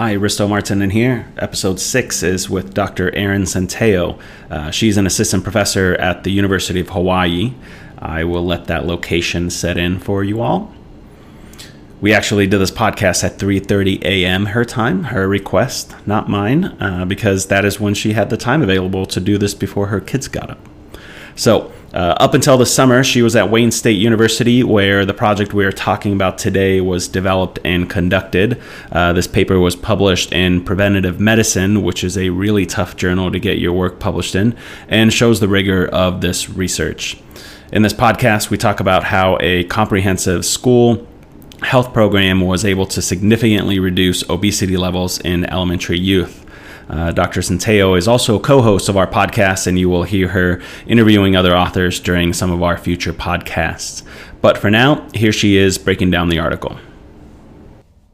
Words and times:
Hi, 0.00 0.14
Risto 0.14 0.48
Marttinen 0.48 0.90
here. 0.92 1.30
Episode 1.36 1.78
6 1.78 2.22
is 2.22 2.48
with 2.48 2.72
Dr. 2.72 3.14
Erin 3.14 3.42
Centeio. 3.42 4.18
Uh, 4.50 4.70
she's 4.70 4.96
an 4.96 5.06
assistant 5.06 5.42
professor 5.42 5.92
at 5.96 6.24
the 6.24 6.30
University 6.30 6.80
of 6.80 6.88
Hawaii. 6.88 7.52
I 7.98 8.24
will 8.24 8.42
let 8.42 8.66
that 8.68 8.86
location 8.86 9.50
set 9.50 9.76
in 9.76 9.98
for 9.98 10.24
you 10.24 10.40
all. 10.40 10.72
We 12.00 12.14
actually 12.14 12.46
did 12.46 12.60
this 12.60 12.70
podcast 12.70 13.22
at 13.24 13.38
3:30 13.38 14.02
a.m. 14.02 14.46
her 14.46 14.64
time, 14.64 15.04
her 15.12 15.28
request, 15.28 15.94
not 16.06 16.30
mine, 16.30 16.64
uh, 16.80 17.04
because 17.04 17.48
that 17.48 17.66
is 17.66 17.78
when 17.78 17.92
she 17.92 18.14
had 18.14 18.30
the 18.30 18.38
time 18.38 18.62
available 18.62 19.04
to 19.04 19.20
do 19.20 19.36
this 19.36 19.52
before 19.52 19.88
her 19.88 20.00
kids 20.00 20.28
got 20.28 20.48
up. 20.48 20.66
So, 21.36 21.72
uh, 21.92 22.14
up 22.20 22.34
until 22.34 22.56
the 22.56 22.66
summer, 22.66 23.02
she 23.02 23.20
was 23.20 23.34
at 23.34 23.50
Wayne 23.50 23.72
State 23.72 23.98
University, 23.98 24.62
where 24.62 25.04
the 25.04 25.14
project 25.14 25.52
we 25.52 25.64
are 25.64 25.72
talking 25.72 26.12
about 26.12 26.38
today 26.38 26.80
was 26.80 27.08
developed 27.08 27.58
and 27.64 27.90
conducted. 27.90 28.60
Uh, 28.92 29.12
this 29.12 29.26
paper 29.26 29.58
was 29.58 29.74
published 29.74 30.32
in 30.32 30.64
Preventative 30.64 31.18
Medicine, 31.18 31.82
which 31.82 32.04
is 32.04 32.16
a 32.16 32.30
really 32.30 32.64
tough 32.64 32.96
journal 32.96 33.32
to 33.32 33.40
get 33.40 33.58
your 33.58 33.72
work 33.72 33.98
published 33.98 34.36
in, 34.36 34.56
and 34.88 35.12
shows 35.12 35.40
the 35.40 35.48
rigor 35.48 35.86
of 35.86 36.20
this 36.20 36.48
research. 36.48 37.20
In 37.72 37.82
this 37.82 37.94
podcast, 37.94 38.50
we 38.50 38.56
talk 38.56 38.78
about 38.78 39.04
how 39.04 39.36
a 39.40 39.64
comprehensive 39.64 40.44
school 40.44 41.06
health 41.62 41.92
program 41.92 42.40
was 42.40 42.64
able 42.64 42.86
to 42.86 43.02
significantly 43.02 43.78
reduce 43.78 44.28
obesity 44.30 44.76
levels 44.76 45.20
in 45.20 45.44
elementary 45.44 45.98
youth. 45.98 46.46
Uh, 46.90 47.12
Dr. 47.12 47.40
Centeio 47.40 47.96
is 47.96 48.08
also 48.08 48.40
co 48.40 48.60
host 48.60 48.88
of 48.88 48.96
our 48.96 49.06
podcast, 49.06 49.68
and 49.68 49.78
you 49.78 49.88
will 49.88 50.02
hear 50.02 50.26
her 50.26 50.60
interviewing 50.88 51.36
other 51.36 51.56
authors 51.56 52.00
during 52.00 52.32
some 52.32 52.50
of 52.50 52.64
our 52.64 52.76
future 52.76 53.12
podcasts. 53.12 54.02
But 54.40 54.58
for 54.58 54.70
now, 54.70 55.08
here 55.14 55.30
she 55.30 55.56
is 55.56 55.78
breaking 55.78 56.10
down 56.10 56.30
the 56.30 56.40
article. 56.40 56.76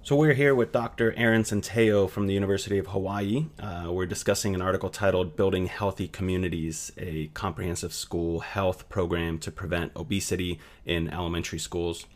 So, 0.03 0.15
we're 0.15 0.35
here 0.35 0.55
with 0.55 0.73
Dr. 0.73 1.15
Erin 1.17 1.43
Centeio 1.43 2.09
from 2.09 2.27
the 2.27 2.35
University 2.35 2.77
of 2.77 2.89
Hawaii. 2.89 3.47
Uh, 3.59 3.89
we're 3.91 4.07
discussing 4.07 4.55
an 4.55 4.61
article 4.61 4.91
titled 4.91 5.37
Building 5.37 5.67
Healthy 5.67 6.09
Communities, 6.09 6.93
a 6.99 7.29
comprehensive 7.29 7.95
school 7.95 8.41
health 8.41 8.91
program 8.91 9.39
to 9.39 9.51
prevent 9.51 9.93
obesity 9.97 10.61
in 10.85 11.09
elementary 11.09 11.59
schools. 11.59 12.07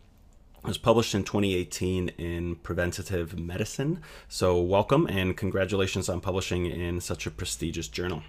It 0.62 0.66
was 0.66 0.76
published 0.76 1.14
in 1.14 1.24
2018 1.24 2.10
in 2.18 2.56
Preventative 2.56 3.38
Medicine. 3.38 4.02
So, 4.28 4.60
welcome 4.60 5.06
and 5.06 5.34
congratulations 5.34 6.10
on 6.10 6.20
publishing 6.20 6.66
in 6.66 7.00
such 7.00 7.26
a 7.26 7.30
prestigious 7.30 7.88
journal. 7.88 8.22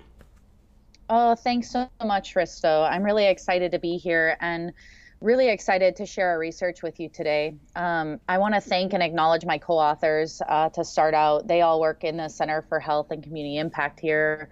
Oh, 1.09 1.35
thanks 1.35 1.69
so 1.71 1.89
much, 2.01 2.35
Risto. 2.35 2.89
I'm 2.89 3.03
really 3.03 3.25
excited 3.25 3.73
to 3.73 3.79
be 3.79 3.97
here 3.97 4.37
and 4.39 4.71
really 5.19 5.49
excited 5.49 5.97
to 5.97 6.05
share 6.05 6.29
our 6.29 6.39
research 6.39 6.81
with 6.81 7.01
you 7.01 7.09
today. 7.09 7.53
Um, 7.75 8.21
I 8.29 8.37
want 8.37 8.55
to 8.55 8.61
thank 8.61 8.93
and 8.93 9.03
acknowledge 9.03 9.45
my 9.45 9.57
co 9.57 9.73
authors 9.73 10.41
uh, 10.47 10.69
to 10.69 10.85
start 10.85 11.13
out. 11.13 11.49
They 11.49 11.61
all 11.61 11.81
work 11.81 12.05
in 12.05 12.15
the 12.15 12.29
Center 12.29 12.61
for 12.61 12.79
Health 12.79 13.11
and 13.11 13.21
Community 13.21 13.57
Impact 13.57 13.99
here 13.99 14.49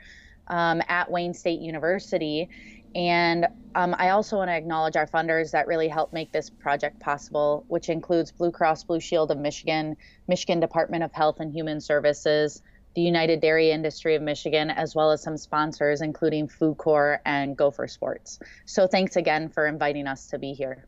um, 0.50 0.82
at 0.88 1.10
Wayne 1.10 1.34
State 1.34 1.62
University. 1.62 2.50
And 2.96 3.48
um, 3.76 3.96
I 4.00 4.10
also 4.10 4.38
want 4.38 4.50
to 4.50 4.56
acknowledge 4.56 4.96
our 4.96 5.06
funders 5.06 5.52
that 5.52 5.68
really 5.68 5.88
helped 5.88 6.12
make 6.12 6.32
this 6.32 6.50
project 6.50 7.00
possible, 7.00 7.66
which 7.68 7.90
includes 7.90 8.32
Blue 8.32 8.52
Cross 8.52 8.86
Blue 8.86 9.00
Shield 9.00 9.32
of 9.32 9.38
Michigan, 9.38 9.96
Michigan 10.28 10.60
Department 10.60 11.04
of 11.04 11.14
Health 11.14 11.40
and 11.40 11.54
Human 11.54 11.82
Services, 11.82 12.64
the 12.96 13.02
United 13.02 13.42
Dairy 13.42 13.70
Industry 13.70 14.16
of 14.16 14.24
Michigan, 14.24 14.72
as 14.72 14.96
well 14.96 15.12
as 15.12 15.22
some 15.22 15.38
sponsors, 15.38 16.02
including 16.02 16.48
FoodCorps 16.48 17.20
and 17.26 17.56
Gopher 17.56 17.88
Sports. 17.88 18.40
So 18.66 18.88
thanks 18.88 19.16
again 19.16 19.50
for 19.50 19.68
inviting 19.68 20.08
us 20.08 20.28
to 20.30 20.40
be 20.40 20.54
here. 20.54 20.88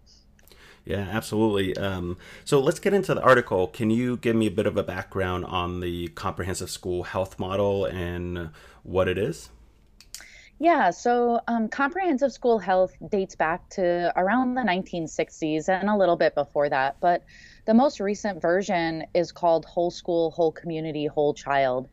Yeah, 0.86 1.08
absolutely. 1.12 1.78
Um, 1.78 2.18
so 2.44 2.60
let's 2.60 2.80
get 2.80 2.94
into 2.94 3.14
the 3.14 3.22
article. 3.22 3.68
Can 3.68 3.90
you 3.90 4.18
give 4.18 4.36
me 4.36 4.48
a 4.48 4.52
bit 4.52 4.66
of 4.66 4.78
a 4.78 4.84
background 4.84 5.46
on 5.46 5.80
the 5.80 6.08
comprehensive 6.10 6.70
school 6.70 7.04
health 7.04 7.38
model 7.38 7.86
and 7.86 8.50
what 8.84 9.08
it 9.08 9.18
is? 9.18 9.50
Yeah, 10.62 10.92
so 10.92 11.42
um, 11.48 11.70
comprehensive 11.70 12.32
school 12.32 12.60
health 12.60 12.96
dates 13.10 13.34
back 13.34 13.68
to 13.70 14.14
around 14.16 14.54
the 14.54 14.62
1960s 14.62 15.70
and 15.70 15.90
a 15.90 15.98
little 15.98 16.16
bit 16.16 16.36
before 16.36 16.70
that. 16.70 16.98
But 17.00 17.24
the 17.66 17.74
most 17.74 18.00
recent 18.00 18.42
version 18.42 19.06
is 19.16 19.32
called 19.32 19.66
Whole 19.66 19.90
School, 19.90 20.30
Whole 20.30 20.52
Community, 20.52 21.08
Whole 21.08 21.34
Child. 21.34 21.90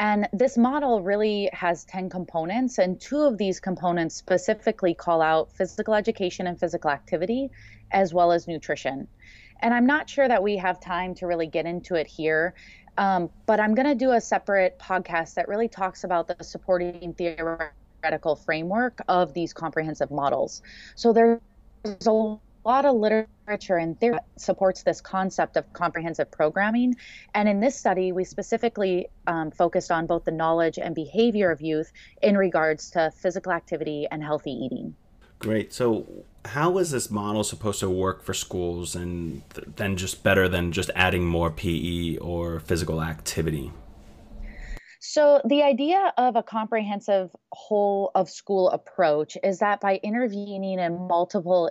And 0.00 0.30
this 0.32 0.56
model 0.56 1.02
really 1.02 1.50
has 1.52 1.84
10 1.84 2.08
components, 2.08 2.78
and 2.78 2.98
two 2.98 3.20
of 3.20 3.36
these 3.36 3.60
components 3.60 4.14
specifically 4.14 4.94
call 4.94 5.20
out 5.20 5.52
physical 5.52 5.92
education 5.92 6.46
and 6.46 6.58
physical 6.58 6.88
activity, 6.88 7.50
as 7.90 8.14
well 8.14 8.32
as 8.32 8.48
nutrition. 8.48 9.06
And 9.60 9.74
I'm 9.74 9.84
not 9.84 10.08
sure 10.08 10.26
that 10.26 10.42
we 10.42 10.56
have 10.56 10.80
time 10.80 11.14
to 11.16 11.26
really 11.26 11.48
get 11.48 11.66
into 11.66 11.96
it 11.96 12.06
here. 12.06 12.54
Um, 12.96 13.28
but 13.44 13.60
I'm 13.60 13.74
going 13.74 13.88
to 13.88 13.94
do 13.94 14.12
a 14.12 14.20
separate 14.22 14.78
podcast 14.78 15.34
that 15.34 15.48
really 15.48 15.68
talks 15.68 16.02
about 16.02 16.26
the 16.28 16.42
supporting 16.42 17.12
theoretical 17.12 18.36
framework 18.36 19.02
of 19.06 19.34
these 19.34 19.52
comprehensive 19.52 20.10
models. 20.10 20.62
So 20.94 21.12
there's 21.12 21.40
a 21.84 22.36
lot 22.68 22.84
of 22.84 22.96
literature 22.96 23.76
and 23.76 23.98
theory 23.98 24.18
supports 24.36 24.82
this 24.82 25.00
concept 25.00 25.56
of 25.56 25.72
comprehensive 25.72 26.30
programming. 26.30 26.94
And 27.34 27.48
in 27.48 27.60
this 27.60 27.76
study, 27.76 28.12
we 28.12 28.24
specifically 28.24 29.08
um, 29.26 29.50
focused 29.50 29.90
on 29.90 30.06
both 30.06 30.24
the 30.24 30.30
knowledge 30.30 30.78
and 30.78 30.94
behavior 30.94 31.50
of 31.50 31.60
youth 31.60 31.92
in 32.22 32.36
regards 32.36 32.90
to 32.90 33.10
physical 33.16 33.52
activity 33.52 34.06
and 34.10 34.22
healthy 34.22 34.52
eating. 34.52 34.94
Great. 35.38 35.72
So, 35.72 36.06
how 36.44 36.76
is 36.78 36.90
this 36.90 37.10
model 37.10 37.44
supposed 37.44 37.80
to 37.80 37.88
work 37.88 38.22
for 38.22 38.34
schools 38.34 38.94
and 38.94 39.42
th- 39.54 39.68
then 39.76 39.96
just 39.96 40.22
better 40.22 40.48
than 40.48 40.70
just 40.70 40.90
adding 40.94 41.24
more 41.24 41.50
PE 41.50 42.18
or 42.18 42.60
physical 42.60 43.02
activity? 43.02 43.72
So, 45.00 45.40
the 45.46 45.62
idea 45.62 46.12
of 46.18 46.36
a 46.36 46.42
comprehensive 46.42 47.34
whole 47.52 48.10
of 48.14 48.28
school 48.28 48.68
approach 48.68 49.38
is 49.42 49.60
that 49.60 49.80
by 49.80 49.98
intervening 50.02 50.78
in 50.78 51.08
multiple 51.08 51.70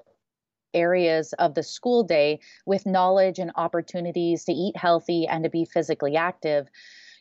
areas 0.74 1.34
of 1.34 1.56
the 1.56 1.63
school 1.63 2.03
day 2.03 2.40
with 2.66 2.85
knowledge 2.85 3.40
and 3.40 3.52
opportunities 3.56 4.46
to 4.46 4.52
eat 4.52 4.78
healthy 4.78 5.28
and 5.28 5.44
to 5.44 5.50
be 5.50 5.66
physically 5.66 6.16
active, 6.16 6.69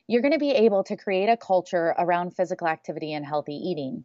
you're 0.07 0.23
going 0.23 0.33
to 0.33 0.39
be 0.39 0.53
able 0.53 0.85
to 0.85 0.97
create 0.97 1.29
a 1.29 1.37
culture 1.37 1.95
around 1.99 2.35
physical 2.35 2.67
activity 2.67 3.13
and 3.13 3.25
healthy 3.25 3.55
eating. 3.55 4.05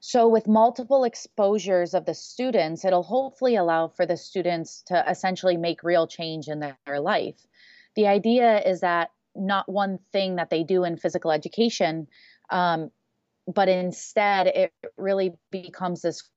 So, 0.00 0.28
with 0.28 0.46
multiple 0.46 1.04
exposures 1.04 1.94
of 1.94 2.04
the 2.04 2.14
students, 2.14 2.84
it'll 2.84 3.02
hopefully 3.02 3.56
allow 3.56 3.88
for 3.88 4.04
the 4.06 4.16
students 4.16 4.82
to 4.86 5.04
essentially 5.08 5.56
make 5.56 5.82
real 5.82 6.06
change 6.06 6.48
in 6.48 6.60
their 6.60 7.00
life. 7.00 7.46
The 7.94 8.06
idea 8.06 8.60
is 8.60 8.80
that 8.80 9.10
not 9.34 9.68
one 9.68 9.98
thing 10.12 10.36
that 10.36 10.50
they 10.50 10.64
do 10.64 10.84
in 10.84 10.96
physical 10.96 11.30
education, 11.30 12.08
um, 12.50 12.90
but 13.46 13.68
instead 13.68 14.48
it 14.48 14.72
really 14.96 15.32
becomes 15.50 16.02
this 16.02 16.28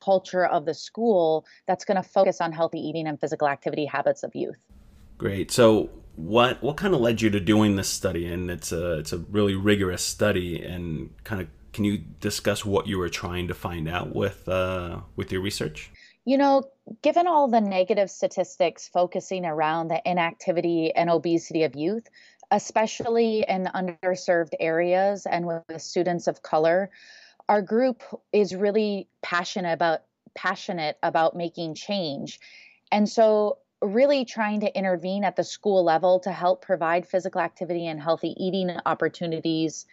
culture 0.00 0.46
of 0.46 0.64
the 0.64 0.74
school 0.74 1.44
that's 1.66 1.84
going 1.84 1.96
to 1.96 2.08
focus 2.08 2.40
on 2.40 2.52
healthy 2.52 2.78
eating 2.78 3.06
and 3.06 3.20
physical 3.20 3.48
activity 3.48 3.84
habits 3.84 4.22
of 4.22 4.34
youth. 4.34 4.58
Great. 5.16 5.50
So 5.50 5.90
what 6.16 6.62
what 6.62 6.76
kind 6.76 6.94
of 6.94 7.00
led 7.00 7.20
you 7.20 7.30
to 7.30 7.40
doing 7.40 7.76
this 7.76 7.88
study? 7.88 8.26
And 8.26 8.50
it's 8.50 8.72
a 8.72 8.98
it's 8.98 9.12
a 9.12 9.18
really 9.18 9.54
rigorous 9.54 10.02
study. 10.02 10.62
And 10.62 11.10
kind 11.24 11.40
of 11.42 11.48
can 11.72 11.84
you 11.84 11.98
discuss 11.98 12.64
what 12.64 12.86
you 12.86 12.98
were 12.98 13.08
trying 13.08 13.48
to 13.48 13.54
find 13.54 13.88
out 13.88 14.14
with 14.14 14.48
uh, 14.48 15.00
with 15.16 15.30
your 15.30 15.40
research? 15.40 15.90
You 16.24 16.36
know, 16.36 16.64
given 17.02 17.26
all 17.26 17.48
the 17.48 17.60
negative 17.60 18.10
statistics 18.10 18.88
focusing 18.88 19.46
around 19.46 19.88
the 19.88 20.02
inactivity 20.04 20.92
and 20.94 21.08
obesity 21.08 21.62
of 21.62 21.74
youth, 21.74 22.06
especially 22.50 23.44
in 23.48 23.68
underserved 23.74 24.54
areas 24.60 25.26
and 25.26 25.46
with 25.46 25.62
students 25.80 26.26
of 26.26 26.42
color, 26.42 26.90
our 27.48 27.62
group 27.62 28.02
is 28.32 28.54
really 28.54 29.08
passionate 29.22 29.72
about 29.72 30.00
passionate 30.34 30.96
about 31.02 31.34
making 31.34 31.74
change. 31.74 32.38
And 32.92 33.08
so 33.08 33.58
really 33.82 34.24
trying 34.24 34.60
to 34.60 34.78
intervene 34.78 35.24
at 35.24 35.36
the 35.36 35.44
school 35.44 35.84
level 35.84 36.20
to 36.20 36.32
help 36.32 36.62
provide 36.62 37.06
physical 37.06 37.40
activity 37.40 37.86
and 37.86 38.00
healthy 38.00 38.34
eating 38.36 38.70
opportunities 38.86 39.86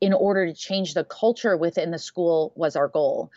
in 0.00 0.12
order 0.12 0.46
to 0.46 0.54
change 0.54 0.94
the 0.94 1.04
culture 1.04 1.56
within 1.56 1.90
the 1.90 1.98
school 1.98 2.52
was 2.56 2.74
our 2.76 2.88
goal. 2.88 3.30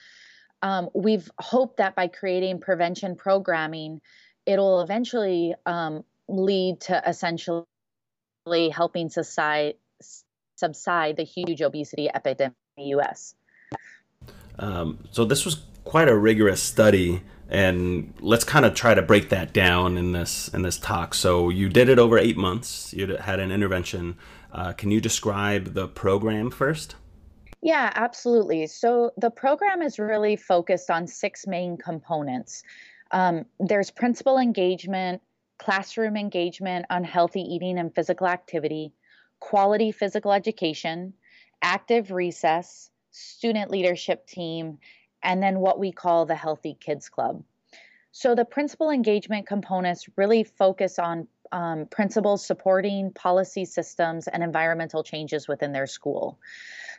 Um, 0.61 0.89
we've 0.93 1.29
hoped 1.39 1.77
that 1.77 1.95
by 1.95 2.07
creating 2.07 2.59
prevention 2.59 3.15
programming, 3.15 4.01
it'll 4.45 4.81
eventually 4.81 5.53
um, 5.65 6.03
lead 6.27 6.81
to 6.81 7.03
essentially 7.07 7.65
helping 8.71 9.09
society 9.09 9.77
subside 10.55 11.17
the 11.17 11.23
huge 11.23 11.61
obesity 11.61 12.09
epidemic 12.13 12.55
in 12.77 12.83
the 12.83 12.89
U.S. 12.91 13.35
Um, 14.59 14.99
so 15.11 15.25
this 15.25 15.45
was 15.45 15.63
quite 15.83 16.07
a 16.07 16.17
rigorous 16.17 16.61
study, 16.61 17.21
and 17.49 18.13
let's 18.19 18.43
kind 18.43 18.65
of 18.65 18.73
try 18.73 18.93
to 18.93 19.01
break 19.01 19.29
that 19.29 19.53
down 19.53 19.97
in 19.97 20.11
this 20.11 20.47
in 20.49 20.61
this 20.61 20.77
talk. 20.77 21.13
So 21.13 21.49
you 21.49 21.69
did 21.69 21.89
it 21.89 21.99
over 21.99 22.17
eight 22.17 22.37
months. 22.37 22.93
You 22.93 23.15
had 23.17 23.39
an 23.39 23.51
intervention. 23.51 24.17
Uh, 24.51 24.73
can 24.73 24.91
you 24.91 25.01
describe 25.01 25.73
the 25.73 25.87
program 25.87 26.49
first? 26.49 26.95
Yeah, 27.61 27.91
absolutely. 27.95 28.67
So 28.67 29.11
the 29.17 29.31
program 29.31 29.81
is 29.81 29.97
really 29.97 30.35
focused 30.35 30.91
on 30.91 31.07
six 31.07 31.47
main 31.47 31.77
components. 31.77 32.63
Um, 33.11 33.45
there's 33.59 33.89
principal 33.91 34.37
engagement, 34.37 35.21
classroom 35.57 36.15
engagement 36.15 36.85
on 36.89 37.03
healthy 37.03 37.41
eating 37.41 37.79
and 37.79 37.93
physical 37.93 38.27
activity, 38.27 38.93
quality 39.39 39.91
physical 39.91 40.31
education, 40.31 41.13
active 41.61 42.11
recess, 42.11 42.91
student 43.15 43.71
leadership 43.71 44.27
team, 44.27 44.77
and 45.23 45.41
then 45.41 45.59
what 45.59 45.79
we 45.79 45.91
call 45.91 46.25
the 46.25 46.35
Healthy 46.35 46.77
Kids 46.79 47.09
Club. 47.09 47.43
So 48.11 48.35
the 48.35 48.45
principal 48.45 48.91
engagement 48.91 49.47
components 49.47 50.07
really 50.15 50.43
focus 50.43 50.99
on 50.99 51.27
um, 51.51 51.85
principals 51.85 52.45
supporting 52.45 53.11
policy 53.11 53.65
systems 53.65 54.27
and 54.27 54.43
environmental 54.43 55.03
changes 55.03 55.47
within 55.47 55.71
their 55.71 55.87
school. 55.87 56.39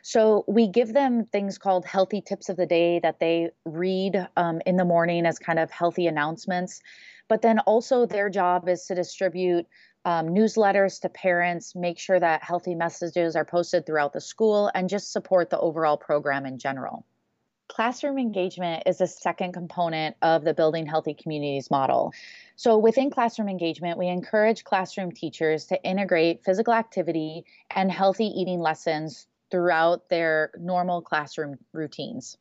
So 0.01 0.45
we 0.47 0.67
give 0.67 0.93
them 0.93 1.25
things 1.25 1.57
called 1.57 1.85
healthy 1.85 2.21
tips 2.21 2.49
of 2.49 2.57
the 2.57 2.65
day 2.65 2.99
that 2.99 3.19
they 3.19 3.49
read 3.65 4.27
um, 4.37 4.61
in 4.65 4.77
the 4.77 4.85
morning 4.85 5.25
as 5.25 5.37
kind 5.39 5.59
of 5.59 5.69
healthy 5.71 6.07
announcements. 6.07 6.81
But 7.27 7.41
then 7.41 7.59
also 7.59 8.05
their 8.05 8.29
job 8.29 8.69
is 8.69 8.85
to 8.85 8.95
distribute 8.95 9.67
um, 10.07 10.29
newsletters 10.29 11.01
to 11.01 11.09
parents, 11.09 11.75
make 11.75 11.99
sure 11.99 12.17
that 12.17 12.41
healthy 12.41 12.73
messages 12.75 13.35
are 13.35 13.43
posted 13.43 13.85
throughout 13.85 14.13
the 14.13 14.21
school, 14.21 14.71
and 14.73 14.87
just 14.87 15.11
support 15.11 15.49
the 15.49 15.59
overall 15.59 15.97
program 15.97 16.45
in 16.45 16.57
general. 16.57 17.05
Classroom 17.67 18.17
engagement 18.17 18.83
is 18.85 18.99
the 18.99 19.07
second 19.07 19.51
component 19.51 20.15
of 20.21 20.45
the 20.45 20.53
Building 20.53 20.85
Healthy 20.85 21.13
Communities 21.13 21.69
model. 21.69 22.13
So, 22.55 22.77
within 22.77 23.09
classroom 23.09 23.49
engagement, 23.49 23.97
we 23.97 24.07
encourage 24.07 24.63
classroom 24.63 25.11
teachers 25.11 25.65
to 25.65 25.83
integrate 25.83 26.41
physical 26.45 26.73
activity 26.73 27.43
and 27.69 27.91
healthy 27.91 28.27
eating 28.27 28.61
lessons 28.61 29.27
throughout 29.51 30.07
their 30.07 30.51
normal 30.57 31.01
classroom 31.01 31.57
routines. 31.73 32.37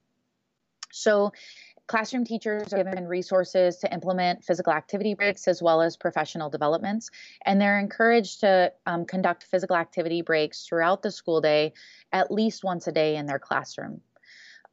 So, 0.93 1.33
classroom 1.87 2.25
teachers 2.25 2.73
are 2.73 2.83
given 2.83 3.06
resources 3.06 3.77
to 3.77 3.93
implement 3.93 4.44
physical 4.44 4.73
activity 4.73 5.15
breaks 5.15 5.47
as 5.47 5.62
well 5.62 5.81
as 5.81 5.97
professional 5.97 6.50
developments, 6.50 7.11
and 7.44 7.61
they're 7.61 7.79
encouraged 7.79 8.41
to 8.41 8.73
um, 8.87 9.05
conduct 9.05 9.44
physical 9.44 9.77
activity 9.77 10.23
breaks 10.23 10.67
throughout 10.67 11.03
the 11.03 11.11
school 11.11 11.41
day 11.41 11.73
at 12.12 12.31
least 12.31 12.65
once 12.65 12.87
a 12.87 12.93
day 12.93 13.17
in 13.17 13.27
their 13.27 13.38
classroom. 13.38 14.00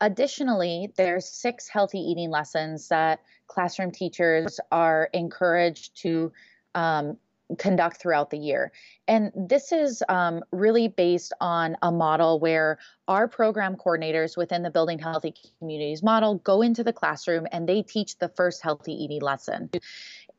Additionally, 0.01 0.91
there's 0.97 1.27
six 1.27 1.67
healthy 1.67 1.99
eating 1.99 2.29
lessons 2.29 2.89
that 2.89 3.19
classroom 3.47 3.91
teachers 3.91 4.59
are 4.71 5.09
encouraged 5.13 6.01
to 6.01 6.31
um, 6.75 7.17
conduct 7.57 8.01
throughout 8.01 8.29
the 8.29 8.37
year. 8.37 8.71
And 9.07 9.31
this 9.35 9.71
is 9.71 10.01
um, 10.09 10.43
really 10.51 10.87
based 10.87 11.33
on 11.41 11.75
a 11.81 11.91
model 11.91 12.39
where 12.39 12.79
our 13.07 13.27
program 13.27 13.75
coordinators 13.75 14.37
within 14.37 14.63
the 14.63 14.71
Building 14.71 14.99
Healthy 14.99 15.35
Communities 15.59 16.01
model 16.01 16.35
go 16.35 16.61
into 16.61 16.83
the 16.83 16.93
classroom 16.93 17.45
and 17.51 17.67
they 17.67 17.81
teach 17.81 18.17
the 18.17 18.29
first 18.29 18.63
healthy 18.63 18.93
eating 18.93 19.21
lesson. 19.21 19.69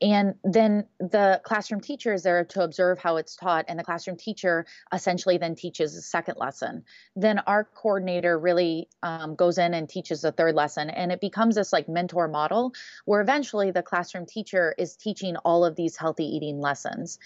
And 0.03 0.35
then 0.43 0.87
the 0.99 1.41
classroom 1.45 1.81
teacher 1.81 2.13
is 2.13 2.23
there 2.25 2.45
to 2.45 2.63
observe 2.63 2.99
how 2.99 3.17
it's 3.17 3.37
taught, 3.37 3.67
and 3.69 3.79
the 3.79 3.85
classroom 3.85 4.17
teacher 4.17 4.67
essentially 4.93 5.39
then 5.39 5.55
teaches 5.55 5.97
a 5.97 6.03
second 6.03 6.37
lesson. 6.37 6.85
Then 7.15 7.39
our 7.41 7.65
coordinator 7.65 8.39
really 8.39 8.89
um, 9.03 9.35
goes 9.37 9.57
in 9.57 9.73
and 9.73 9.89
teaches 9.89 10.23
the 10.23 10.33
third 10.33 10.55
lesson, 10.55 10.91
and 10.91 11.13
it 11.13 11.21
becomes 11.21 11.55
this 11.55 11.73
like 11.73 11.89
mentor 11.89 12.29
model 12.29 12.75
where 13.05 13.21
eventually 13.21 13.71
the 13.71 13.83
classroom 13.83 14.27
teacher 14.27 14.75
is 14.77 14.97
teaching 14.97 15.37
all 15.37 15.65
of 15.65 15.77
these 15.77 15.97
healthy 15.97 16.25
eating 16.25 16.61
lessons. 16.61 17.19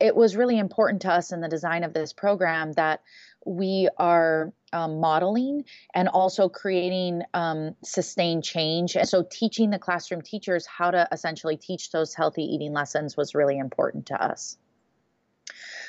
It 0.00 0.16
was 0.16 0.34
really 0.36 0.58
important 0.58 1.02
to 1.02 1.12
us 1.12 1.30
in 1.30 1.40
the 1.40 1.48
design 1.48 1.84
of 1.84 1.92
this 1.92 2.12
program 2.12 2.72
that 2.72 3.02
we 3.44 3.88
are 3.98 4.52
um, 4.74 5.00
modeling 5.00 5.64
and 5.94 6.08
also 6.08 6.48
creating 6.48 7.22
um, 7.32 7.74
sustained 7.82 8.44
change. 8.44 8.96
And 8.96 9.08
so, 9.08 9.24
teaching 9.30 9.70
the 9.70 9.78
classroom 9.78 10.20
teachers 10.20 10.66
how 10.66 10.90
to 10.90 11.08
essentially 11.12 11.56
teach 11.56 11.90
those 11.90 12.14
healthy 12.14 12.42
eating 12.42 12.72
lessons 12.72 13.16
was 13.16 13.34
really 13.34 13.58
important 13.58 14.06
to 14.06 14.22
us. 14.22 14.58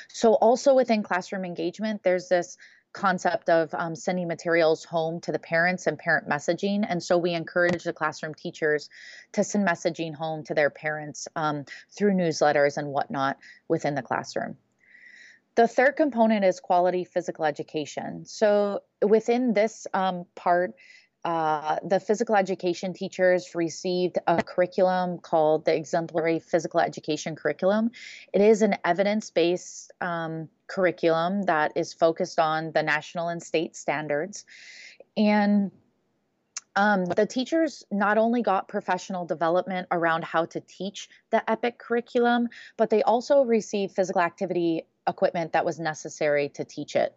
So, 0.08 0.34
also 0.34 0.74
within 0.74 1.02
classroom 1.02 1.44
engagement, 1.44 2.02
there's 2.02 2.28
this 2.28 2.56
concept 2.96 3.50
of 3.50 3.72
um, 3.74 3.94
sending 3.94 4.26
materials 4.26 4.82
home 4.84 5.20
to 5.20 5.30
the 5.30 5.38
parents 5.38 5.86
and 5.86 5.98
parent 5.98 6.26
messaging. 6.28 6.84
And 6.88 7.02
so 7.02 7.18
we 7.18 7.34
encourage 7.34 7.84
the 7.84 7.92
classroom 7.92 8.34
teachers 8.34 8.88
to 9.32 9.44
send 9.44 9.68
messaging 9.68 10.14
home 10.14 10.42
to 10.44 10.54
their 10.54 10.70
parents 10.70 11.28
um, 11.36 11.66
through 11.94 12.14
newsletters 12.14 12.78
and 12.78 12.88
whatnot 12.88 13.36
within 13.68 13.94
the 13.94 14.02
classroom. 14.02 14.56
The 15.56 15.66
third 15.66 15.96
component 15.96 16.44
is 16.44 16.60
quality 16.60 17.04
physical 17.04 17.44
education. 17.44 18.26
So 18.26 18.80
within 19.02 19.54
this 19.54 19.86
um, 19.94 20.26
part, 20.34 20.74
uh, 21.24 21.78
the 21.82 21.98
physical 21.98 22.36
education 22.36 22.92
teachers 22.92 23.54
received 23.54 24.18
a 24.28 24.42
curriculum 24.42 25.18
called 25.18 25.64
the 25.64 25.74
Exemplary 25.74 26.38
Physical 26.38 26.78
Education 26.78 27.34
Curriculum. 27.34 27.90
It 28.32 28.42
is 28.42 28.62
an 28.62 28.76
evidence 28.84 29.30
based 29.30 29.92
um, 30.00 30.48
curriculum 30.68 31.42
that 31.44 31.72
is 31.74 31.92
focused 31.92 32.38
on 32.38 32.70
the 32.72 32.82
national 32.82 33.28
and 33.28 33.42
state 33.42 33.74
standards. 33.74 34.44
And 35.16 35.72
um, 36.76 37.06
the 37.06 37.26
teachers 37.26 37.82
not 37.90 38.18
only 38.18 38.42
got 38.42 38.68
professional 38.68 39.24
development 39.24 39.88
around 39.90 40.22
how 40.22 40.44
to 40.44 40.60
teach 40.60 41.08
the 41.30 41.42
EPEC 41.48 41.78
curriculum, 41.78 42.50
but 42.76 42.90
they 42.90 43.02
also 43.02 43.42
received 43.42 43.96
physical 43.96 44.20
activity 44.20 44.84
equipment 45.06 45.52
that 45.52 45.64
was 45.64 45.78
necessary 45.78 46.48
to 46.50 46.64
teach 46.64 46.96
it. 46.96 47.16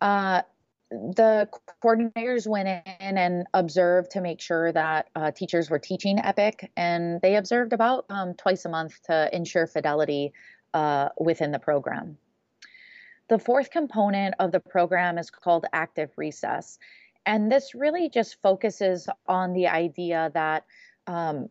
Uh, 0.00 0.42
the 0.90 1.48
coordinators 1.82 2.46
went 2.46 2.68
in 2.68 3.16
and 3.18 3.46
observed 3.54 4.10
to 4.10 4.20
make 4.20 4.40
sure 4.40 4.72
that 4.72 5.08
uh, 5.16 5.30
teachers 5.30 5.70
were 5.70 5.78
teaching 5.78 6.18
EPEC, 6.18 6.68
and 6.76 7.20
they 7.22 7.36
observed 7.36 7.72
about 7.72 8.04
um, 8.10 8.34
twice 8.34 8.64
a 8.64 8.68
month 8.68 9.00
to 9.04 9.34
ensure 9.34 9.66
fidelity 9.66 10.32
uh, 10.74 11.08
within 11.18 11.50
the 11.50 11.58
program. 11.58 12.18
The 13.28 13.38
fourth 13.38 13.70
component 13.70 14.34
of 14.38 14.52
the 14.52 14.60
program 14.60 15.16
is 15.16 15.30
called 15.30 15.64
Active 15.72 16.10
Recess. 16.16 16.78
And 17.24 17.50
this 17.50 17.74
really 17.74 18.10
just 18.10 18.40
focuses 18.42 19.08
on 19.26 19.52
the 19.52 19.68
idea 19.68 20.30
that 20.34 20.66
um, 21.06 21.48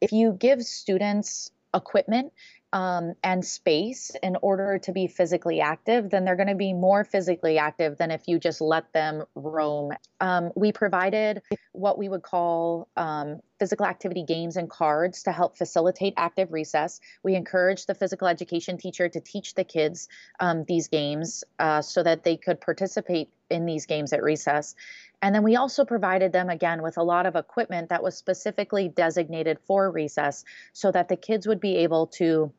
if 0.00 0.12
you 0.12 0.32
give 0.32 0.62
students 0.62 1.50
equipment 1.74 2.32
um, 2.74 3.14
and 3.22 3.44
space 3.44 4.10
in 4.20 4.36
order 4.42 4.78
to 4.80 4.92
be 4.92 5.06
physically 5.06 5.60
active, 5.60 6.10
then 6.10 6.24
they're 6.24 6.34
going 6.34 6.48
to 6.48 6.56
be 6.56 6.72
more 6.72 7.04
physically 7.04 7.56
active 7.56 7.96
than 7.96 8.10
if 8.10 8.26
you 8.26 8.40
just 8.40 8.60
let 8.60 8.92
them 8.92 9.22
roam. 9.36 9.92
Um, 10.20 10.50
we 10.56 10.72
provided 10.72 11.40
what 11.70 11.98
we 11.98 12.08
would 12.08 12.22
call 12.22 12.88
um, 12.96 13.38
physical 13.60 13.86
activity 13.86 14.24
games 14.24 14.56
and 14.56 14.68
cards 14.68 15.22
to 15.22 15.30
help 15.30 15.56
facilitate 15.56 16.14
active 16.16 16.52
recess. 16.52 17.00
We 17.22 17.36
encouraged 17.36 17.86
the 17.86 17.94
physical 17.94 18.26
education 18.26 18.76
teacher 18.76 19.08
to 19.08 19.20
teach 19.20 19.54
the 19.54 19.62
kids 19.62 20.08
um, 20.40 20.64
these 20.66 20.88
games 20.88 21.44
uh, 21.60 21.80
so 21.80 22.02
that 22.02 22.24
they 22.24 22.36
could 22.36 22.60
participate 22.60 23.28
in 23.50 23.66
these 23.66 23.86
games 23.86 24.12
at 24.12 24.20
recess. 24.20 24.74
And 25.22 25.32
then 25.32 25.44
we 25.44 25.54
also 25.54 25.84
provided 25.84 26.32
them 26.32 26.50
again 26.50 26.82
with 26.82 26.98
a 26.98 27.04
lot 27.04 27.24
of 27.24 27.36
equipment 27.36 27.90
that 27.90 28.02
was 28.02 28.16
specifically 28.16 28.88
designated 28.88 29.58
for 29.60 29.90
recess 29.92 30.44
so 30.72 30.90
that 30.90 31.08
the 31.08 31.16
kids 31.16 31.46
would 31.46 31.60
be 31.60 31.76
able 31.76 32.08
to 32.08 32.52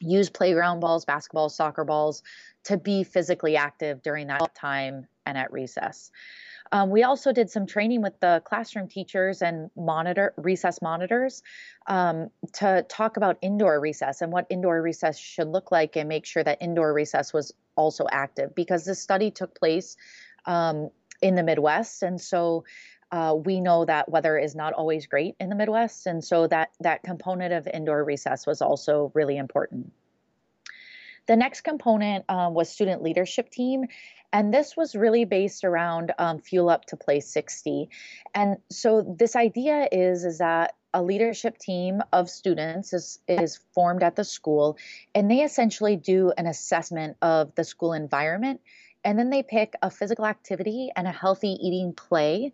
use 0.00 0.30
playground 0.30 0.80
balls, 0.80 1.04
basketballs, 1.04 1.52
soccer 1.52 1.84
balls 1.84 2.22
to 2.64 2.76
be 2.76 3.04
physically 3.04 3.56
active 3.56 4.02
during 4.02 4.26
that 4.26 4.54
time 4.54 5.06
and 5.24 5.38
at 5.38 5.52
recess. 5.52 6.10
Um, 6.72 6.90
we 6.90 7.04
also 7.04 7.32
did 7.32 7.50
some 7.50 7.66
training 7.66 8.02
with 8.02 8.18
the 8.20 8.42
classroom 8.44 8.88
teachers 8.88 9.42
and 9.42 9.70
monitor 9.76 10.34
recess 10.36 10.82
monitors 10.82 11.42
um, 11.86 12.30
to 12.54 12.84
talk 12.88 13.16
about 13.16 13.38
indoor 13.40 13.78
recess 13.78 14.20
and 14.20 14.32
what 14.32 14.46
indoor 14.50 14.82
recess 14.82 15.18
should 15.18 15.48
look 15.48 15.70
like 15.70 15.96
and 15.96 16.08
make 16.08 16.26
sure 16.26 16.42
that 16.42 16.58
indoor 16.60 16.92
recess 16.92 17.32
was 17.32 17.52
also 17.76 18.06
active 18.10 18.54
because 18.54 18.84
this 18.84 19.00
study 19.00 19.30
took 19.30 19.56
place 19.58 19.96
um, 20.46 20.90
in 21.22 21.34
the 21.34 21.42
Midwest. 21.42 22.02
And 22.02 22.20
so 22.20 22.64
uh, 23.12 23.36
we 23.44 23.60
know 23.60 23.84
that 23.84 24.08
weather 24.08 24.36
is 24.38 24.54
not 24.54 24.72
always 24.72 25.06
great 25.06 25.36
in 25.38 25.48
the 25.48 25.54
Midwest, 25.54 26.06
and 26.06 26.22
so 26.24 26.46
that 26.48 26.70
that 26.80 27.02
component 27.02 27.52
of 27.52 27.68
indoor 27.72 28.02
recess 28.04 28.46
was 28.46 28.60
also 28.60 29.10
really 29.14 29.36
important. 29.36 29.92
The 31.26 31.36
next 31.36 31.62
component 31.62 32.24
um, 32.28 32.54
was 32.54 32.68
student 32.68 33.02
leadership 33.02 33.50
team, 33.50 33.86
and 34.32 34.52
this 34.52 34.76
was 34.76 34.94
really 34.94 35.24
based 35.24 35.64
around 35.64 36.12
um, 36.18 36.40
Fuel 36.40 36.68
Up 36.68 36.84
to 36.86 36.96
Play 36.96 37.20
60. 37.20 37.88
And 38.34 38.58
so 38.70 39.02
this 39.18 39.36
idea 39.36 39.88
is 39.90 40.24
is 40.24 40.38
that 40.38 40.74
a 40.94 41.02
leadership 41.02 41.58
team 41.58 42.00
of 42.12 42.30
students 42.30 42.92
is, 42.92 43.18
is 43.28 43.60
formed 43.74 44.02
at 44.02 44.16
the 44.16 44.24
school, 44.24 44.78
and 45.14 45.30
they 45.30 45.40
essentially 45.40 45.96
do 45.96 46.32
an 46.38 46.46
assessment 46.46 47.16
of 47.20 47.54
the 47.54 47.64
school 47.64 47.92
environment 47.92 48.60
and 49.06 49.16
then 49.16 49.30
they 49.30 49.42
pick 49.42 49.74
a 49.82 49.90
physical 49.90 50.26
activity 50.26 50.90
and 50.96 51.06
a 51.06 51.12
healthy 51.12 51.56
eating 51.62 51.92
play 51.92 52.52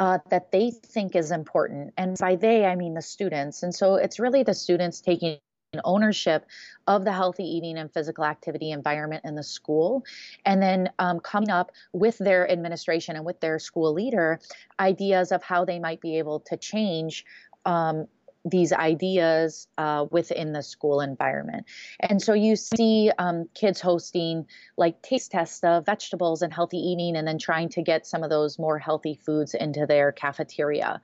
uh, 0.00 0.18
that 0.30 0.50
they 0.50 0.72
think 0.72 1.14
is 1.14 1.30
important. 1.30 1.94
And 1.96 2.18
by 2.18 2.34
they, 2.34 2.66
I 2.66 2.74
mean 2.74 2.94
the 2.94 3.02
students. 3.02 3.62
And 3.62 3.72
so 3.72 3.94
it's 3.94 4.18
really 4.18 4.42
the 4.42 4.52
students 4.52 5.00
taking 5.00 5.38
ownership 5.84 6.44
of 6.86 7.04
the 7.04 7.12
healthy 7.12 7.44
eating 7.44 7.78
and 7.78 7.90
physical 7.90 8.24
activity 8.24 8.72
environment 8.72 9.24
in 9.24 9.36
the 9.36 9.42
school 9.42 10.04
and 10.44 10.60
then 10.60 10.90
um, 10.98 11.18
coming 11.20 11.48
up 11.48 11.72
with 11.94 12.18
their 12.18 12.50
administration 12.50 13.16
and 13.16 13.24
with 13.24 13.40
their 13.40 13.58
school 13.58 13.90
leader 13.94 14.38
ideas 14.80 15.32
of 15.32 15.42
how 15.42 15.64
they 15.64 15.78
might 15.78 15.98
be 16.02 16.18
able 16.18 16.40
to 16.40 16.58
change 16.58 17.24
um, 17.64 18.06
these 18.44 18.72
ideas 18.72 19.68
uh, 19.78 20.06
within 20.10 20.52
the 20.52 20.62
school 20.62 21.00
environment. 21.00 21.64
And 22.00 22.20
so 22.20 22.32
you 22.32 22.56
see 22.56 23.10
um, 23.18 23.48
kids 23.54 23.80
hosting 23.80 24.46
like 24.76 25.00
taste 25.02 25.30
tests 25.30 25.62
of 25.62 25.86
vegetables 25.86 26.42
and 26.42 26.52
healthy 26.52 26.78
eating, 26.78 27.16
and 27.16 27.26
then 27.26 27.38
trying 27.38 27.68
to 27.70 27.82
get 27.82 28.06
some 28.06 28.24
of 28.24 28.30
those 28.30 28.58
more 28.58 28.78
healthy 28.78 29.14
foods 29.14 29.54
into 29.54 29.86
their 29.86 30.12
cafeteria. 30.12 31.00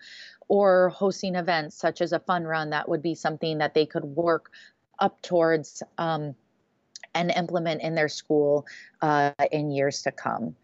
Or 0.48 0.88
hosting 0.88 1.34
events 1.34 1.76
such 1.76 2.00
as 2.00 2.12
a 2.12 2.18
fun 2.20 2.44
run 2.44 2.70
that 2.70 2.88
would 2.88 3.02
be 3.02 3.14
something 3.14 3.58
that 3.58 3.74
they 3.74 3.84
could 3.86 4.04
work 4.04 4.50
up 4.98 5.20
towards 5.22 5.82
um, 5.98 6.34
and 7.14 7.30
implement 7.30 7.82
in 7.82 7.94
their 7.94 8.08
school 8.08 8.66
uh, 9.02 9.32
in 9.52 9.70
years 9.70 10.02
to 10.02 10.10
come. 10.12 10.56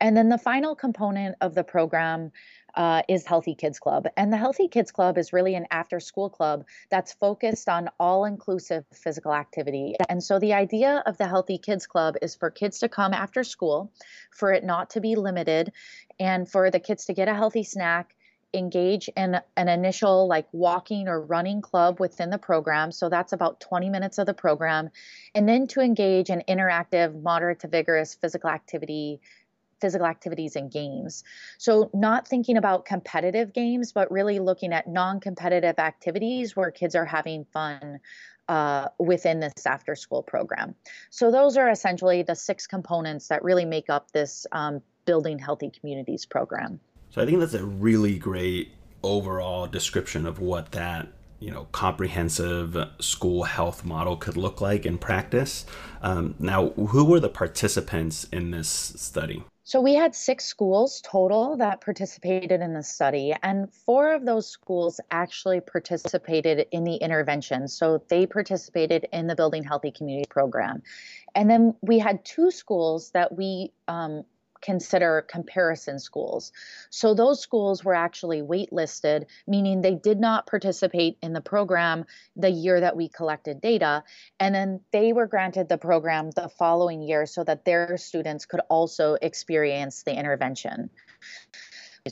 And 0.00 0.16
then 0.16 0.28
the 0.28 0.38
final 0.38 0.74
component 0.74 1.36
of 1.40 1.54
the 1.54 1.64
program 1.64 2.32
uh, 2.78 3.02
is 3.08 3.26
Healthy 3.26 3.56
Kids 3.56 3.80
Club. 3.80 4.06
And 4.16 4.32
the 4.32 4.36
Healthy 4.36 4.68
Kids 4.68 4.92
Club 4.92 5.18
is 5.18 5.32
really 5.32 5.56
an 5.56 5.66
after 5.72 5.98
school 5.98 6.30
club 6.30 6.64
that's 6.90 7.12
focused 7.12 7.68
on 7.68 7.90
all 7.98 8.24
inclusive 8.24 8.84
physical 8.94 9.34
activity. 9.34 9.96
And 10.08 10.22
so 10.22 10.38
the 10.38 10.54
idea 10.54 11.02
of 11.04 11.18
the 11.18 11.26
Healthy 11.26 11.58
Kids 11.58 11.88
Club 11.88 12.14
is 12.22 12.36
for 12.36 12.50
kids 12.50 12.78
to 12.78 12.88
come 12.88 13.12
after 13.12 13.42
school, 13.42 13.92
for 14.30 14.52
it 14.52 14.62
not 14.62 14.90
to 14.90 15.00
be 15.00 15.16
limited, 15.16 15.72
and 16.20 16.48
for 16.48 16.70
the 16.70 16.78
kids 16.78 17.06
to 17.06 17.14
get 17.14 17.26
a 17.26 17.34
healthy 17.34 17.64
snack 17.64 18.14
engage 18.54 19.10
in 19.14 19.38
an 19.56 19.68
initial 19.68 20.26
like 20.26 20.46
walking 20.52 21.06
or 21.06 21.20
running 21.20 21.60
club 21.60 22.00
within 22.00 22.30
the 22.30 22.38
program. 22.38 22.92
So 22.92 23.08
that's 23.08 23.32
about 23.32 23.60
20 23.60 23.90
minutes 23.90 24.18
of 24.18 24.26
the 24.26 24.34
program. 24.34 24.88
And 25.34 25.48
then 25.48 25.66
to 25.68 25.80
engage 25.80 26.30
in 26.30 26.42
interactive, 26.48 27.20
moderate 27.22 27.60
to 27.60 27.68
vigorous 27.68 28.14
physical 28.14 28.48
activity 28.48 29.20
physical 29.80 30.06
activities 30.06 30.56
and 30.56 30.70
games. 30.70 31.24
So, 31.58 31.90
not 31.94 32.26
thinking 32.26 32.56
about 32.56 32.84
competitive 32.84 33.52
games, 33.52 33.92
but 33.92 34.10
really 34.10 34.38
looking 34.38 34.72
at 34.72 34.88
non 34.88 35.20
competitive 35.20 35.78
activities 35.78 36.56
where 36.56 36.70
kids 36.70 36.94
are 36.94 37.04
having 37.04 37.44
fun 37.52 38.00
uh, 38.48 38.88
within 38.98 39.40
this 39.40 39.66
after 39.66 39.94
school 39.94 40.22
program. 40.22 40.74
So, 41.10 41.30
those 41.30 41.56
are 41.56 41.70
essentially 41.70 42.22
the 42.22 42.34
six 42.34 42.66
components 42.66 43.28
that 43.28 43.42
really 43.42 43.64
make 43.64 43.90
up 43.90 44.10
this 44.12 44.46
um, 44.52 44.82
Building 45.04 45.38
Healthy 45.38 45.70
Communities 45.70 46.26
program. 46.26 46.80
So, 47.10 47.22
I 47.22 47.26
think 47.26 47.40
that's 47.40 47.54
a 47.54 47.64
really 47.64 48.18
great 48.18 48.72
overall 49.02 49.66
description 49.66 50.26
of 50.26 50.40
what 50.40 50.72
that 50.72 51.08
you 51.40 51.50
know 51.50 51.68
comprehensive 51.72 52.76
school 53.00 53.44
health 53.44 53.84
model 53.84 54.16
could 54.16 54.36
look 54.36 54.60
like 54.60 54.84
in 54.84 54.98
practice. 54.98 55.64
Um, 56.02 56.34
now, 56.38 56.70
who 56.70 57.04
were 57.04 57.20
the 57.20 57.28
participants 57.28 58.24
in 58.32 58.50
this 58.50 58.68
study? 58.68 59.44
So 59.68 59.82
we 59.82 59.92
had 59.92 60.14
six 60.14 60.46
schools 60.46 61.02
total 61.04 61.58
that 61.58 61.82
participated 61.82 62.62
in 62.62 62.72
the 62.72 62.82
study, 62.82 63.34
and 63.42 63.70
four 63.70 64.14
of 64.14 64.24
those 64.24 64.48
schools 64.48 64.98
actually 65.10 65.60
participated 65.60 66.66
in 66.72 66.84
the 66.84 66.94
intervention. 66.94 67.68
So 67.68 68.02
they 68.08 68.24
participated 68.24 69.06
in 69.12 69.26
the 69.26 69.36
Building 69.36 69.62
Healthy 69.62 69.90
Community 69.90 70.26
program. 70.30 70.82
And 71.34 71.50
then 71.50 71.74
we 71.82 71.98
had 71.98 72.24
two 72.24 72.50
schools 72.50 73.10
that 73.10 73.36
we 73.36 73.70
um, 73.88 74.24
consider 74.60 75.24
comparison 75.28 75.98
schools. 75.98 76.52
So 76.90 77.14
those 77.14 77.40
schools 77.40 77.84
were 77.84 77.94
actually 77.94 78.42
waitlisted, 78.42 79.26
meaning 79.46 79.80
they 79.80 79.94
did 79.94 80.18
not 80.18 80.46
participate 80.46 81.18
in 81.22 81.32
the 81.32 81.40
program 81.40 82.04
the 82.36 82.50
year 82.50 82.80
that 82.80 82.96
we 82.96 83.08
collected 83.08 83.60
data. 83.60 84.04
And 84.40 84.54
then 84.54 84.80
they 84.92 85.12
were 85.12 85.26
granted 85.26 85.68
the 85.68 85.78
program 85.78 86.30
the 86.30 86.48
following 86.48 87.02
year 87.02 87.26
so 87.26 87.44
that 87.44 87.64
their 87.64 87.96
students 87.96 88.46
could 88.46 88.60
also 88.68 89.16
experience 89.20 90.02
the 90.02 90.14
intervention. 90.14 90.90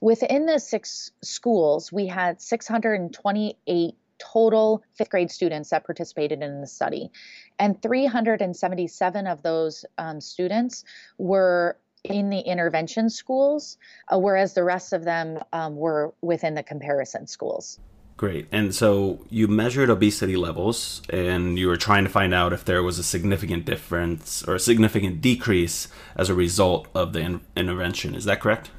Within 0.03 0.47
the 0.47 0.59
six 0.59 1.11
schools, 1.23 1.93
we 1.93 2.07
had 2.07 2.41
628 2.41 3.95
total 4.19 4.83
fifth 4.95 5.11
grade 5.11 5.31
students 5.31 5.71
that 5.71 5.85
participated 5.85 6.43
in 6.43 6.61
the 6.61 6.67
study. 6.67 7.11
And 7.59 7.81
377 7.81 9.27
of 9.27 9.43
those 9.43 9.85
um, 9.99 10.21
students 10.21 10.85
were 11.19 11.79
in 12.07 12.31
the 12.31 12.41
intervention 12.41 13.11
schools, 13.11 13.79
uh, 14.13 14.19
whereas 14.19 14.55
the 14.55 14.65
rest 14.65 14.93
of 14.93 15.05
them 15.05 15.39
um, 15.53 15.77
were 15.77 16.15
within 16.23 16.55
the 16.55 16.63
comparison 16.63 17.27
schools. 17.27 17.79
Great. 18.17 18.49
And 18.51 18.75
so 18.75 19.27
you 19.29 19.47
measured 19.47 19.91
obesity 19.91 20.37
levels 20.37 21.03
and 21.11 21.59
you 21.59 21.69
were 21.69 21.77
trying 21.77 22.05
to 22.05 22.11
find 22.11 22.33
out 22.33 22.55
if 22.55 22.65
there 22.65 22.83
was 22.83 22.99
a 22.99 23.03
significant 23.03 23.67
difference 23.67 24.43
or 24.45 24.55
a 24.55 24.61
significant 24.61 25.21
decrease 25.21 25.89
as 26.17 26.31
a 26.31 26.35
result 26.35 26.89
of 26.95 27.13
the 27.13 27.21
in- 27.21 27.41
intervention. 27.55 28.15
Is 28.15 28.25
that 28.25 28.41
correct? 28.41 28.71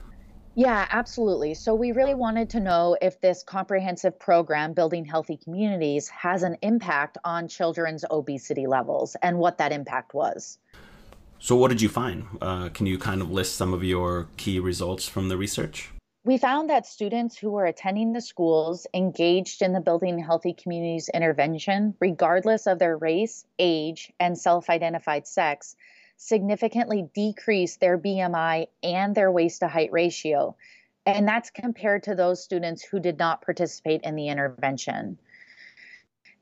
Yeah, 0.55 0.87
absolutely. 0.89 1.53
So 1.53 1.75
we 1.75 1.91
really 1.91 2.15
wanted 2.15 2.49
to 2.49 2.59
know 2.59 2.97
if 2.99 3.21
this 3.21 3.43
comprehensive 3.43 4.17
program, 4.17 4.73
Building 4.73 5.05
Healthy 5.05 5.37
Communities, 5.37 6.07
has 6.07 6.41
an 6.41 6.57
impact 6.63 7.19
on 7.23 7.47
children's 7.47 8.03
obesity 8.09 8.65
levels 8.65 9.15
and 9.21 9.37
what 9.37 9.59
that 9.59 9.71
impact 9.71 10.15
was. 10.15 10.57
So, 11.39 11.55
what 11.55 11.69
did 11.69 11.81
you 11.81 11.89
find? 11.89 12.25
Uh, 12.41 12.69
can 12.69 12.87
you 12.87 12.97
kind 12.97 13.21
of 13.21 13.31
list 13.31 13.55
some 13.55 13.73
of 13.73 13.83
your 13.83 14.27
key 14.37 14.59
results 14.59 15.07
from 15.07 15.29
the 15.29 15.37
research? 15.37 15.89
We 16.23 16.37
found 16.37 16.69
that 16.69 16.85
students 16.85 17.37
who 17.37 17.51
were 17.51 17.65
attending 17.65 18.11
the 18.11 18.21
schools 18.21 18.87
engaged 18.93 19.61
in 19.61 19.71
the 19.71 19.79
Building 19.79 20.17
Healthy 20.19 20.53
Communities 20.53 21.09
intervention, 21.13 21.93
regardless 21.99 22.67
of 22.67 22.79
their 22.79 22.97
race, 22.97 23.45
age, 23.59 24.11
and 24.19 24.37
self 24.37 24.69
identified 24.69 25.27
sex, 25.27 25.75
significantly 26.17 27.07
decreased 27.13 27.79
their 27.79 27.97
BMI 27.97 28.67
and 28.81 29.13
their 29.13 29.31
waist 29.31 29.59
to 29.59 29.67
height 29.67 29.91
ratio. 29.91 30.55
And 31.05 31.27
that's 31.27 31.51
compared 31.51 32.03
to 32.03 32.15
those 32.15 32.43
students 32.43 32.83
who 32.83 32.99
did 32.99 33.19
not 33.19 33.43
participate 33.43 34.01
in 34.01 34.15
the 34.15 34.27
intervention. 34.27 35.19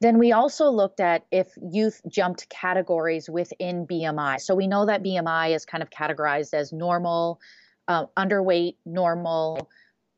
Then 0.05 0.19
we 0.19 0.33
also 0.33 0.69
looked 0.69 0.99
at 0.99 1.25
if 1.31 1.47
youth 1.59 1.99
jumped 2.07 2.47
categories 2.47 3.27
within 3.27 3.87
BMI. 3.87 4.39
So 4.39 4.53
we 4.53 4.67
know 4.67 4.85
that 4.85 5.01
BMI 5.01 5.55
is 5.55 5.65
kind 5.65 5.81
of 5.81 5.89
categorized 5.89 6.53
as 6.53 6.71
normal, 6.71 7.39
uh, 7.87 8.05
underweight, 8.15 8.75
normal, 8.85 9.67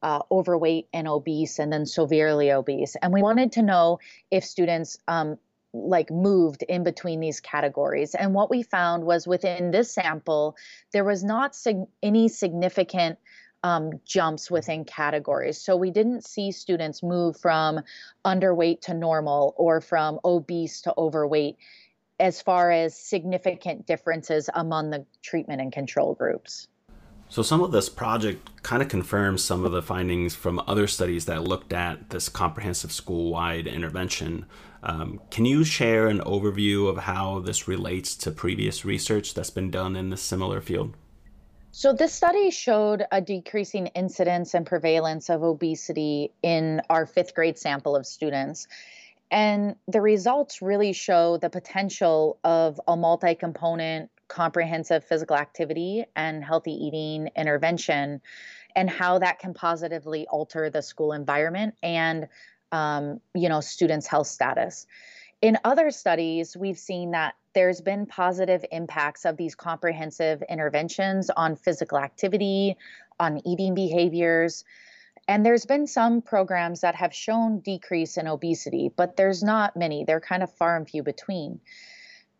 uh, 0.01 0.23
overweight, 0.29 0.89
and 0.91 1.07
obese, 1.07 1.57
and 1.57 1.71
then 1.71 1.85
severely 1.85 2.51
obese. 2.51 2.97
And 3.01 3.13
we 3.13 3.21
wanted 3.21 3.53
to 3.53 3.61
know 3.61 3.99
if 4.29 4.43
students 4.43 4.97
um, 5.07 5.37
like 5.71 6.11
moved 6.11 6.63
in 6.63 6.83
between 6.83 7.21
these 7.21 7.39
categories. 7.39 8.13
And 8.13 8.33
what 8.33 8.49
we 8.49 8.63
found 8.63 9.05
was 9.05 9.25
within 9.25 9.71
this 9.71 9.89
sample, 9.89 10.57
there 10.91 11.05
was 11.05 11.23
not 11.23 11.55
sig- 11.55 11.87
any 12.03 12.27
significant 12.27 13.19
um, 13.67 13.99
jumps 14.05 14.49
within 14.49 14.85
categories. 14.85 15.57
So 15.57 15.75
we 15.75 15.91
didn't 15.91 16.25
see 16.25 16.51
students 16.51 17.03
move 17.03 17.35
from 17.37 17.81
underweight 18.23 18.81
to 18.81 18.93
normal 18.93 19.53
or 19.57 19.81
from 19.81 20.19
obese 20.23 20.81
to 20.81 20.93
overweight 20.97 21.57
as 22.19 22.41
far 22.41 22.71
as 22.71 22.97
significant 22.97 23.85
differences 23.85 24.49
among 24.53 24.89
the 24.89 25.05
treatment 25.21 25.61
and 25.61 25.71
control 25.71 26.15
groups. 26.15 26.67
So, 27.29 27.41
some 27.41 27.61
of 27.61 27.73
this 27.73 27.89
project 27.89 28.63
kind 28.63 28.81
of 28.81 28.87
confirms 28.87 29.43
some 29.43 29.65
of 29.65 29.73
the 29.73 29.81
findings 29.81 30.33
from 30.33 30.61
other 30.65 30.87
studies 30.87 31.25
that 31.25 31.43
looked 31.43 31.73
at 31.73 32.09
this 32.09 32.29
comprehensive 32.29 32.93
school 32.93 33.31
wide 33.31 33.67
intervention. 33.67 34.45
Um, 34.81 35.19
can 35.29 35.43
you 35.43 35.65
share 35.65 36.07
an 36.07 36.19
overview 36.21 36.87
of 36.87 36.99
how 36.99 37.39
this 37.39 37.67
relates 37.67 38.15
to 38.15 38.31
previous 38.31 38.85
research 38.85 39.33
that's 39.33 39.49
been 39.49 39.69
done 39.69 39.97
in 39.97 40.09
this 40.09 40.21
similar 40.21 40.61
field? 40.61 40.95
So, 41.77 41.93
this 41.93 42.11
study 42.11 42.49
showed 42.49 43.05
a 43.11 43.21
decreasing 43.21 43.85
incidence 43.93 44.55
and 44.55 44.65
prevalence 44.65 45.29
of 45.29 45.43
obesity 45.43 46.31
in 46.41 46.81
our 46.89 47.05
fifth 47.05 47.35
grade 47.35 47.59
sample 47.59 47.95
of 47.95 48.07
students. 48.07 48.67
And 49.29 49.75
the 49.87 50.01
results 50.01 50.59
really 50.59 50.91
show 50.91 51.37
the 51.37 51.51
potential 51.51 52.39
of 52.43 52.81
a 52.87 52.97
multi 52.97 53.35
component, 53.35 54.09
comprehensive 54.27 55.03
physical 55.03 55.35
activity 55.35 56.03
and 56.15 56.43
healthy 56.43 56.71
eating 56.71 57.29
intervention 57.35 58.21
and 58.75 58.89
how 58.89 59.19
that 59.19 59.37
can 59.37 59.53
positively 59.53 60.25
alter 60.31 60.71
the 60.71 60.81
school 60.81 61.13
environment 61.13 61.75
and 61.83 62.27
um, 62.71 63.21
you 63.35 63.49
know 63.49 63.61
students' 63.61 64.07
health 64.07 64.25
status. 64.25 64.87
In 65.41 65.57
other 65.63 65.91
studies, 65.91 66.57
we've 66.57 66.79
seen 66.79 67.11
that 67.11 67.35
there's 67.53 67.81
been 67.81 68.07
positive 68.07 68.65
impacts 68.71 69.23
of 69.23 69.37
these 69.37 69.53
comprehensive 69.53 70.41
interventions 70.49 71.29
on 71.29 71.55
physical 71.55 71.99
activity, 71.99 72.75
on 73.19 73.41
eating 73.45 73.75
behaviors. 73.75 74.63
And 75.27 75.45
there's 75.45 75.65
been 75.65 75.85
some 75.85 76.21
programs 76.21 76.81
that 76.81 76.95
have 76.95 77.13
shown 77.13 77.59
decrease 77.59 78.17
in 78.17 78.27
obesity, 78.27 78.89
but 78.95 79.15
there's 79.15 79.43
not 79.43 79.75
many. 79.75 80.05
They're 80.05 80.21
kind 80.21 80.41
of 80.41 80.51
far 80.53 80.75
and 80.75 80.89
few 80.89 81.03
between. 81.03 81.59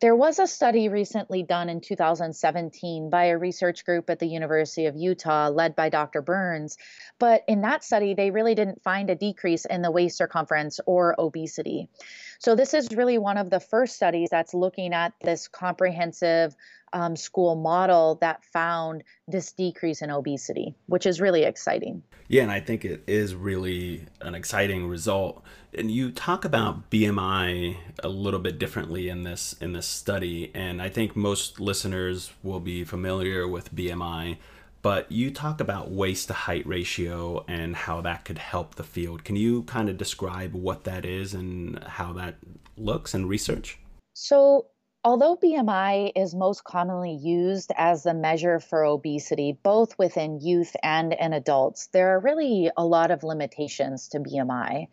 There 0.00 0.14
was 0.14 0.38
a 0.38 0.46
study 0.46 0.88
recently 0.88 1.42
done 1.42 1.68
in 1.68 1.80
2017 1.80 3.10
by 3.10 3.26
a 3.26 3.38
research 3.38 3.84
group 3.84 4.08
at 4.10 4.20
the 4.20 4.28
University 4.28 4.86
of 4.86 4.94
Utah 4.94 5.48
led 5.48 5.74
by 5.74 5.88
Dr. 5.88 6.22
Burns. 6.22 6.78
But 7.18 7.42
in 7.48 7.62
that 7.62 7.82
study, 7.82 8.14
they 8.14 8.30
really 8.30 8.54
didn't 8.54 8.82
find 8.82 9.10
a 9.10 9.16
decrease 9.16 9.64
in 9.64 9.82
the 9.82 9.90
waist 9.90 10.16
circumference 10.16 10.78
or 10.86 11.16
obesity. 11.18 11.88
So, 12.38 12.54
this 12.54 12.72
is 12.72 12.88
really 12.94 13.18
one 13.18 13.36
of 13.36 13.50
the 13.50 13.60
first 13.60 13.96
studies 13.96 14.28
that's 14.30 14.54
looking 14.54 14.94
at 14.94 15.12
this 15.20 15.48
comprehensive 15.48 16.54
um, 16.92 17.16
school 17.16 17.56
model 17.56 18.16
that 18.20 18.44
found 18.44 19.02
this 19.26 19.52
decrease 19.52 20.02
in 20.02 20.10
obesity, 20.10 20.74
which 20.86 21.06
is 21.06 21.20
really 21.20 21.42
exciting. 21.42 22.02
Yeah, 22.28 22.42
and 22.42 22.50
I 22.50 22.60
think 22.60 22.84
it 22.84 23.02
is 23.06 23.34
really 23.34 24.06
an 24.20 24.34
exciting 24.34 24.86
result. 24.86 25.42
And 25.76 25.90
you 25.90 26.10
talk 26.10 26.44
about 26.44 26.90
BMI 26.90 27.76
a 28.02 28.08
little 28.08 28.40
bit 28.40 28.58
differently 28.58 29.08
in 29.08 29.24
this 29.24 29.54
in 29.60 29.72
this 29.72 29.86
study, 29.86 30.50
and 30.54 30.80
I 30.80 30.88
think 30.88 31.16
most 31.16 31.60
listeners 31.60 32.32
will 32.42 32.60
be 32.60 32.84
familiar 32.84 33.48
with 33.48 33.74
BMI. 33.74 34.36
But 34.80 35.10
you 35.10 35.30
talk 35.30 35.60
about 35.60 35.90
waist 35.90 36.28
to 36.28 36.34
height 36.34 36.66
ratio 36.66 37.44
and 37.48 37.74
how 37.74 38.00
that 38.02 38.24
could 38.24 38.38
help 38.38 38.76
the 38.76 38.84
field. 38.84 39.24
Can 39.24 39.36
you 39.36 39.64
kind 39.64 39.88
of 39.88 39.96
describe 39.96 40.54
what 40.54 40.84
that 40.84 41.04
is 41.04 41.34
and 41.34 41.82
how 41.82 42.12
that 42.14 42.36
looks 42.76 43.14
in 43.14 43.26
research? 43.26 43.78
So, 44.14 44.66
Although 45.04 45.36
BMI 45.36 46.12
is 46.16 46.34
most 46.34 46.64
commonly 46.64 47.12
used 47.12 47.70
as 47.76 48.04
a 48.04 48.12
measure 48.12 48.58
for 48.58 48.84
obesity, 48.84 49.56
both 49.62 49.96
within 49.96 50.40
youth 50.40 50.74
and 50.82 51.12
in 51.12 51.32
adults, 51.32 51.86
there 51.92 52.14
are 52.14 52.20
really 52.20 52.70
a 52.76 52.84
lot 52.84 53.12
of 53.12 53.22
limitations 53.22 54.08
to 54.08 54.18
BMI. 54.18 54.88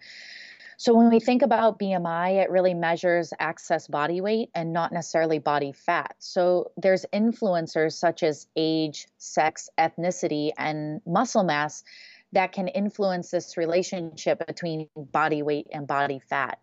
So, 0.78 0.94
when 0.94 1.10
we 1.10 1.20
think 1.20 1.42
about 1.42 1.80
BMI, 1.80 2.44
it 2.44 2.50
really 2.50 2.74
measures 2.74 3.34
excess 3.40 3.88
body 3.88 4.22
weight 4.22 4.50
and 4.54 4.74
not 4.74 4.92
necessarily 4.92 5.40
body 5.40 5.72
fat. 5.72 6.16
So, 6.20 6.72
there's 6.78 7.06
influencers 7.14 7.94
such 7.94 8.24
as 8.24 8.48
age, 8.56 9.08
sex, 9.18 9.70
ethnicity, 9.78 10.52
and 10.58 11.02
muscle 11.06 11.44
mass 11.44 11.84
that 12.34 12.52
can 12.52 12.68
influence 12.68 13.32
this 13.32 13.58
relationship 13.58 14.46
between 14.46 14.90
body 14.96 15.42
weight 15.42 15.68
and 15.72 15.88
body 15.88 16.20
fat. 16.20 16.60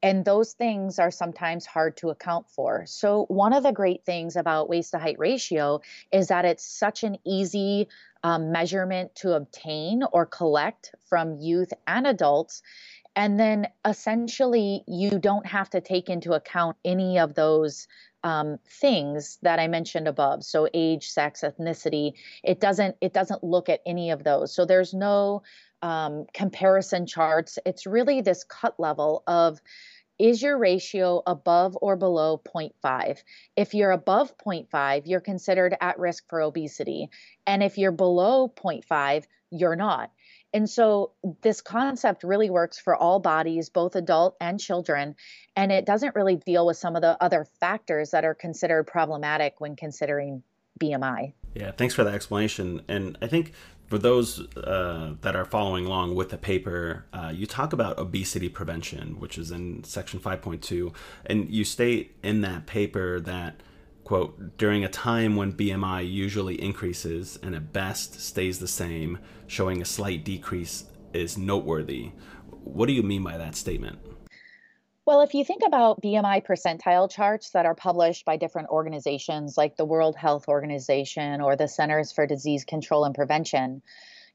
And 0.00 0.24
those 0.24 0.52
things 0.52 1.00
are 1.00 1.10
sometimes 1.10 1.66
hard 1.66 1.96
to 1.98 2.10
account 2.10 2.48
for. 2.48 2.84
So, 2.86 3.24
one 3.26 3.52
of 3.52 3.64
the 3.64 3.72
great 3.72 4.04
things 4.04 4.36
about 4.36 4.68
waist 4.68 4.92
to 4.92 4.98
height 4.98 5.18
ratio 5.18 5.80
is 6.12 6.28
that 6.28 6.44
it's 6.44 6.64
such 6.64 7.02
an 7.02 7.16
easy 7.26 7.88
um, 8.22 8.52
measurement 8.52 9.14
to 9.16 9.32
obtain 9.32 10.02
or 10.12 10.24
collect 10.24 10.94
from 11.08 11.38
youth 11.40 11.72
and 11.86 12.06
adults. 12.06 12.62
And 13.18 13.38
then 13.38 13.66
essentially, 13.84 14.84
you 14.86 15.18
don't 15.18 15.44
have 15.44 15.68
to 15.70 15.80
take 15.80 16.08
into 16.08 16.34
account 16.34 16.76
any 16.84 17.18
of 17.18 17.34
those 17.34 17.88
um, 18.22 18.60
things 18.80 19.38
that 19.42 19.58
I 19.58 19.66
mentioned 19.66 20.06
above. 20.06 20.44
So 20.44 20.68
age, 20.72 21.10
sex, 21.10 21.42
ethnicity. 21.42 22.12
It 22.44 22.60
doesn't 22.60 22.94
it 23.00 23.12
doesn't 23.12 23.42
look 23.42 23.68
at 23.68 23.80
any 23.84 24.12
of 24.12 24.22
those. 24.22 24.54
So 24.54 24.64
there's 24.64 24.94
no 24.94 25.42
um, 25.82 26.26
comparison 26.32 27.06
charts. 27.06 27.58
It's 27.66 27.86
really 27.86 28.20
this 28.20 28.44
cut 28.44 28.78
level 28.78 29.24
of 29.26 29.60
is 30.20 30.40
your 30.40 30.56
ratio 30.56 31.20
above 31.26 31.76
or 31.82 31.96
below 31.96 32.40
0.5? 32.44 33.18
If 33.56 33.74
you're 33.74 33.90
above 33.90 34.38
0.5, 34.38 35.02
you're 35.06 35.20
considered 35.20 35.76
at 35.80 35.98
risk 35.98 36.24
for 36.28 36.40
obesity. 36.40 37.08
And 37.48 37.64
if 37.64 37.78
you're 37.78 37.90
below 37.90 38.48
0.5, 38.48 39.24
you're 39.50 39.76
not. 39.76 40.12
And 40.52 40.68
so 40.68 41.12
this 41.42 41.60
concept 41.60 42.24
really 42.24 42.50
works 42.50 42.78
for 42.78 42.96
all 42.96 43.20
bodies, 43.20 43.68
both 43.68 43.96
adult 43.96 44.36
and 44.40 44.58
children. 44.58 45.14
And 45.56 45.70
it 45.70 45.84
doesn't 45.84 46.14
really 46.14 46.36
deal 46.36 46.66
with 46.66 46.76
some 46.76 46.96
of 46.96 47.02
the 47.02 47.22
other 47.22 47.46
factors 47.60 48.10
that 48.10 48.24
are 48.24 48.34
considered 48.34 48.86
problematic 48.86 49.60
when 49.60 49.76
considering 49.76 50.42
BMI. 50.80 51.32
Yeah, 51.54 51.72
thanks 51.72 51.94
for 51.94 52.04
that 52.04 52.14
explanation. 52.14 52.82
And 52.88 53.18
I 53.20 53.26
think 53.26 53.52
for 53.88 53.98
those 53.98 54.40
uh, 54.56 55.14
that 55.22 55.34
are 55.34 55.44
following 55.44 55.86
along 55.86 56.14
with 56.14 56.28
the 56.30 56.38
paper, 56.38 57.06
uh, 57.12 57.32
you 57.34 57.46
talk 57.46 57.72
about 57.72 57.98
obesity 57.98 58.48
prevention, 58.48 59.18
which 59.18 59.38
is 59.38 59.50
in 59.50 59.82
section 59.84 60.20
5.2. 60.20 60.94
And 61.26 61.50
you 61.50 61.64
state 61.64 62.16
in 62.22 62.42
that 62.42 62.66
paper 62.66 63.18
that, 63.20 63.62
quote, 64.08 64.56
during 64.56 64.84
a 64.84 64.88
time 64.88 65.36
when 65.36 65.52
BMI 65.52 66.10
usually 66.10 66.54
increases 66.62 67.38
and 67.42 67.54
at 67.54 67.74
best 67.74 68.18
stays 68.18 68.58
the 68.58 68.66
same, 68.66 69.18
showing 69.46 69.82
a 69.82 69.84
slight 69.84 70.24
decrease 70.24 70.86
is 71.12 71.36
noteworthy. 71.36 72.12
What 72.64 72.86
do 72.86 72.94
you 72.94 73.02
mean 73.02 73.22
by 73.22 73.36
that 73.36 73.54
statement? 73.54 73.98
Well, 75.04 75.20
if 75.20 75.34
you 75.34 75.44
think 75.44 75.60
about 75.66 76.00
BMI 76.00 76.46
percentile 76.46 77.10
charts 77.10 77.50
that 77.50 77.66
are 77.66 77.74
published 77.74 78.24
by 78.24 78.38
different 78.38 78.70
organizations 78.70 79.58
like 79.58 79.76
the 79.76 79.84
World 79.84 80.16
Health 80.16 80.48
Organization 80.48 81.42
or 81.42 81.54
the 81.54 81.68
Centers 81.68 82.10
for 82.10 82.26
Disease 82.26 82.64
Control 82.64 83.04
and 83.04 83.14
Prevention, 83.14 83.82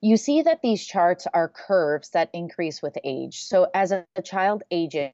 you 0.02 0.18
see 0.18 0.44
that 0.44 0.62
these 0.62 0.86
charts 0.86 1.26
are 1.34 1.50
curves 1.50 2.12
that 2.12 2.30
increase 2.32 2.84
with 2.84 2.96
age. 3.04 3.42
So 3.42 3.72
as 3.74 3.92
a 3.92 4.06
child 4.24 4.62
ages, 4.70 5.14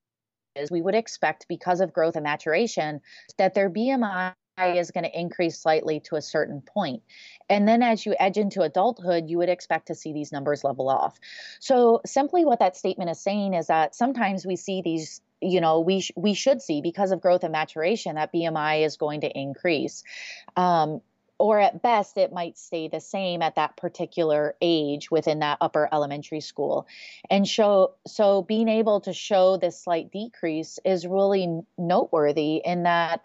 we 0.69 0.82
would 0.82 0.95
expect 0.95 1.48
because 1.48 1.80
of 1.80 1.93
growth 1.93 2.17
and 2.17 2.24
maturation 2.26 3.00
that 3.38 3.54
their 3.54 3.69
BMI 3.69 4.34
is 4.67 4.91
going 4.91 5.04
to 5.04 5.19
increase 5.19 5.60
slightly 5.60 6.00
to 6.02 6.15
a 6.15 6.22
certain 6.22 6.62
point. 6.62 7.02
And 7.50 7.67
then 7.67 7.82
as 7.82 8.06
you 8.06 8.15
edge 8.19 8.38
into 8.38 8.62
adulthood, 8.62 9.30
you 9.30 9.38
would 9.38 9.50
expect 9.50 9.88
to 9.88 9.95
see 9.95 10.13
these 10.13 10.32
numbers 10.32 10.63
level 10.63 10.89
off. 10.89 11.19
So 11.60 12.02
simply 12.06 12.45
what 12.45 12.60
that 12.60 12.78
statement 12.78 13.10
is 13.10 13.19
saying 13.19 13.54
is 13.54 13.67
that 13.67 13.95
sometimes 13.95 14.45
we 14.45 14.56
see 14.56 14.82
these 14.82 15.22
you 15.41 15.62
know 15.62 15.80
we 15.80 16.02
sh- 16.02 16.12
we 16.17 16.34
should 16.34 16.62
see 16.62 16.82
because 16.82 17.12
of 17.12 17.22
growth 17.22 17.43
and 17.43 17.54
maturation 17.54 18.15
that 18.15 18.34
BMI 18.34 18.86
is 18.86 18.98
going 18.98 19.22
to 19.22 19.30
increase. 19.30 20.04
Um, 20.56 21.02
or 21.39 21.58
at 21.58 21.82
best 21.82 22.17
it 22.17 22.34
might 22.34 22.58
stay 22.58 22.89
the 22.89 23.00
same 23.00 23.41
at 23.41 23.56
that 23.56 23.78
particular 23.78 24.56
age 24.62 25.10
within 25.10 25.39
that 25.39 25.58
upper 25.62 25.89
elementary 25.91 26.41
school 26.41 26.86
and 27.30 27.48
show 27.48 27.93
so 28.06 28.41
being 28.43 28.67
able 28.67 29.00
to 29.00 29.13
show 29.13 29.58
this 29.58 29.82
slight 29.82 30.12
decrease 30.12 30.78
is 30.86 31.08
really 31.08 31.62
noteworthy 31.78 32.62
in 32.63 32.84
that 32.84 33.22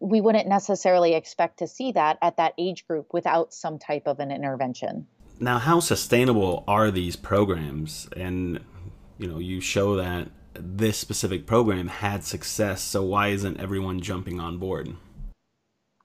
we 0.00 0.20
wouldn't 0.20 0.48
necessarily 0.48 1.14
expect 1.14 1.58
to 1.58 1.66
see 1.66 1.92
that 1.92 2.18
at 2.22 2.36
that 2.36 2.54
age 2.58 2.86
group 2.86 3.12
without 3.12 3.52
some 3.52 3.78
type 3.78 4.06
of 4.06 4.18
an 4.20 4.30
intervention 4.30 5.06
now 5.38 5.58
how 5.58 5.80
sustainable 5.80 6.64
are 6.66 6.90
these 6.90 7.16
programs 7.16 8.08
and 8.16 8.60
you 9.18 9.26
know 9.26 9.38
you 9.38 9.60
show 9.60 9.96
that 9.96 10.28
this 10.60 10.98
specific 10.98 11.46
program 11.46 11.88
had 11.88 12.24
success, 12.24 12.82
so 12.82 13.02
why 13.02 13.28
isn't 13.28 13.60
everyone 13.60 14.00
jumping 14.00 14.40
on 14.40 14.58
board? 14.58 14.94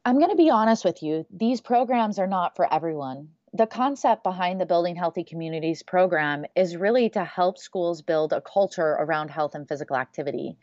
I'm 0.04 0.18
going 0.18 0.32
to 0.32 0.36
be 0.36 0.50
honest 0.50 0.84
with 0.84 1.04
you. 1.04 1.26
These 1.32 1.62
programs 1.62 2.18
are 2.20 2.28
not 2.28 2.56
for 2.56 2.72
everyone. 2.74 3.30
The 3.54 3.68
concept 3.68 4.24
behind 4.24 4.60
the 4.60 4.66
Building 4.66 4.96
Healthy 4.96 5.26
Communities 5.26 5.84
program 5.84 6.46
is 6.56 6.78
really 6.78 7.10
to 7.12 7.24
help 7.24 7.58
schools 7.58 8.02
build 8.02 8.34
a 8.34 8.42
culture 8.42 8.92
around 9.00 9.30
health 9.30 9.56
and 9.56 9.68
physical 9.68 9.98
activity. 9.98 10.58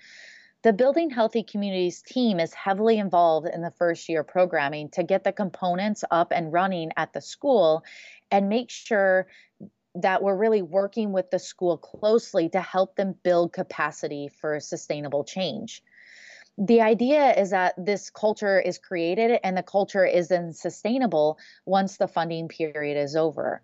The 0.63 0.73
Building 0.73 1.11
Healthy 1.11 1.45
Communities 1.45 2.03
team 2.03 2.41
is 2.41 2.53
heavily 2.53 2.99
involved 2.99 3.47
in 3.47 3.63
the 3.63 3.71
first 3.71 4.09
year 4.09 4.25
programming 4.25 4.89
to 4.91 5.05
get 5.05 5.23
the 5.23 5.31
components 5.31 6.03
up 6.11 6.33
and 6.33 6.53
running 6.53 6.91
at 6.97 7.13
the 7.13 7.21
school 7.21 7.85
and 8.33 8.49
make 8.49 8.69
sure 8.69 9.29
that 9.95 10.21
we're 10.21 10.35
really 10.35 10.63
working 10.63 11.13
with 11.13 11.31
the 11.31 11.39
school 11.39 11.79
closely 11.79 12.49
to 12.49 12.61
help 12.61 12.97
them 12.97 13.15
build 13.23 13.53
capacity 13.53 14.27
for 14.27 14.59
sustainable 14.59 15.23
change. 15.23 15.81
The 16.59 16.81
idea 16.81 17.35
is 17.35 17.51
that 17.51 17.75
this 17.79 18.11
culture 18.11 18.59
is 18.59 18.79
created 18.79 19.39
and 19.45 19.57
the 19.57 19.63
culture 19.63 20.05
is 20.05 20.27
then 20.27 20.53
sustainable 20.53 21.39
once 21.67 21.99
the 21.99 22.09
funding 22.09 22.49
period 22.49 23.01
is 23.01 23.15
over. 23.15 23.63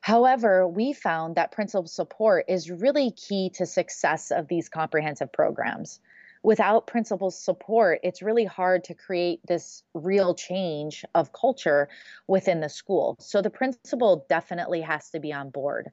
However, 0.00 0.68
we 0.68 0.92
found 0.92 1.34
that 1.34 1.50
principal 1.50 1.88
support 1.88 2.44
is 2.46 2.70
really 2.70 3.10
key 3.10 3.50
to 3.54 3.66
success 3.66 4.30
of 4.30 4.46
these 4.46 4.68
comprehensive 4.68 5.32
programs 5.32 5.98
without 6.46 6.86
principal 6.86 7.28
support, 7.28 7.98
it's 8.04 8.22
really 8.22 8.44
hard 8.44 8.84
to 8.84 8.94
create 8.94 9.40
this 9.48 9.82
real 9.94 10.32
change 10.32 11.04
of 11.12 11.32
culture 11.32 11.88
within 12.28 12.60
the 12.60 12.68
school. 12.68 13.16
So 13.18 13.42
the 13.42 13.50
principal 13.50 14.24
definitely 14.28 14.80
has 14.82 15.10
to 15.10 15.18
be 15.18 15.32
on 15.32 15.50
board. 15.50 15.90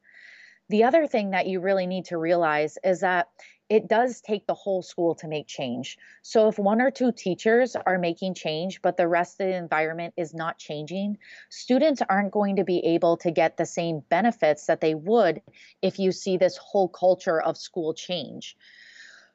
The 0.69 0.83
other 0.83 1.07
thing 1.07 1.31
that 1.31 1.47
you 1.47 1.59
really 1.59 1.87
need 1.87 2.05
to 2.05 2.19
realize 2.19 2.77
is 2.83 2.99
that 2.99 3.29
it 3.67 3.87
does 3.87 4.21
take 4.21 4.45
the 4.45 4.53
whole 4.53 4.83
school 4.83 5.15
to 5.15 5.27
make 5.27 5.47
change. 5.47 5.97
So 6.21 6.49
if 6.49 6.59
one 6.59 6.81
or 6.81 6.91
two 6.91 7.11
teachers 7.11 7.75
are 7.75 7.97
making 7.97 8.35
change, 8.35 8.79
but 8.83 8.95
the 8.95 9.07
rest 9.07 9.41
of 9.41 9.47
the 9.47 9.55
environment 9.55 10.13
is 10.17 10.35
not 10.35 10.59
changing, 10.59 11.17
students 11.49 12.03
aren't 12.07 12.31
going 12.31 12.57
to 12.57 12.63
be 12.63 12.77
able 12.85 13.17
to 13.17 13.31
get 13.31 13.57
the 13.57 13.65
same 13.65 14.01
benefits 14.07 14.67
that 14.67 14.81
they 14.81 14.93
would 14.93 15.41
if 15.81 15.97
you 15.97 16.11
see 16.11 16.37
this 16.37 16.57
whole 16.57 16.89
culture 16.89 17.41
of 17.41 17.57
school 17.57 17.95
change. 17.95 18.55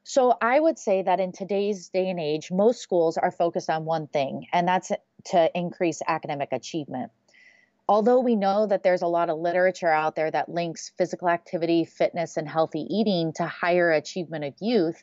So 0.09 0.39
I 0.41 0.59
would 0.59 0.79
say 0.79 1.03
that 1.03 1.21
in 1.21 1.33
today's 1.33 1.91
day 1.91 2.09
and 2.09 2.19
age, 2.19 2.51
most 2.51 2.81
schools 2.81 3.19
are 3.19 3.31
focused 3.31 3.69
on 3.69 3.85
one 3.85 4.07
thing, 4.07 4.47
and 4.55 4.67
that's 4.67 4.91
to 5.27 5.51
increase 5.55 6.01
academic 6.09 6.49
achievement 6.51 7.13
although 7.89 8.21
we 8.21 8.37
know 8.37 8.67
that 8.67 8.83
there's 8.83 9.03
a 9.03 9.07
lot 9.07 9.31
of 9.31 9.39
literature 9.39 9.89
out 9.89 10.15
there 10.15 10.31
that 10.31 10.49
links 10.49 10.93
physical 10.99 11.29
activity, 11.29 11.85
fitness, 11.85 12.37
and 12.37 12.49
healthy 12.49 12.87
eating 12.91 13.33
to 13.33 13.47
higher 13.47 13.91
achievement 13.91 14.45
of 14.45 14.55
youth, 14.61 15.03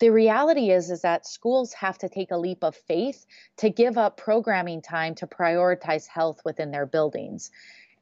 the 0.00 0.10
reality 0.10 0.70
is 0.70 0.90
is 0.90 1.02
that 1.02 1.26
schools 1.26 1.72
have 1.74 1.96
to 1.98 2.08
take 2.08 2.32
a 2.32 2.36
leap 2.36 2.64
of 2.64 2.74
faith 2.74 3.24
to 3.58 3.70
give 3.70 3.96
up 3.96 4.16
programming 4.16 4.82
time 4.82 5.14
to 5.14 5.26
prioritize 5.26 6.08
health 6.08 6.40
within 6.44 6.72
their 6.72 6.86
buildings. 6.86 7.52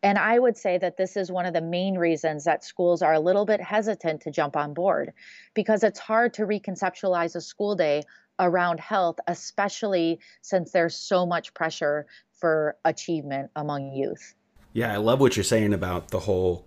And 0.03 0.19
I 0.19 0.39
would 0.39 0.57
say 0.57 0.79
that 0.79 0.97
this 0.97 1.17
is 1.17 1.31
one 1.31 1.47
of 1.47 1.55
the 1.55 1.61
main 1.61 1.97
reasons 1.97 2.45
that 2.45 2.65
schools 2.65 3.03
are 3.03 3.13
a 3.13 3.21
little 3.21 3.47
bit 3.47 3.61
hesitant 3.61 4.23
to 4.23 4.31
jump 4.31 4.57
on 4.57 4.75
board 4.75 5.13
because 5.55 5.85
it's 5.85 6.01
hard 6.01 6.35
to 6.35 6.43
reconceptualize 6.43 7.37
a 7.37 7.41
school 7.41 7.77
day 7.77 8.03
around 8.41 8.81
health, 8.81 9.21
especially 9.29 10.19
since 10.41 10.73
there's 10.73 10.97
so 10.97 11.25
much 11.25 11.55
pressure 11.55 12.07
for 12.33 12.77
achievement 12.85 13.51
among 13.55 13.93
youth. 13.93 14.35
Yeah, 14.73 14.93
I 14.93 14.97
love 14.97 15.21
what 15.21 15.37
you're 15.37 15.45
saying 15.45 15.73
about 15.73 16.09
the 16.09 16.19
whole 16.19 16.67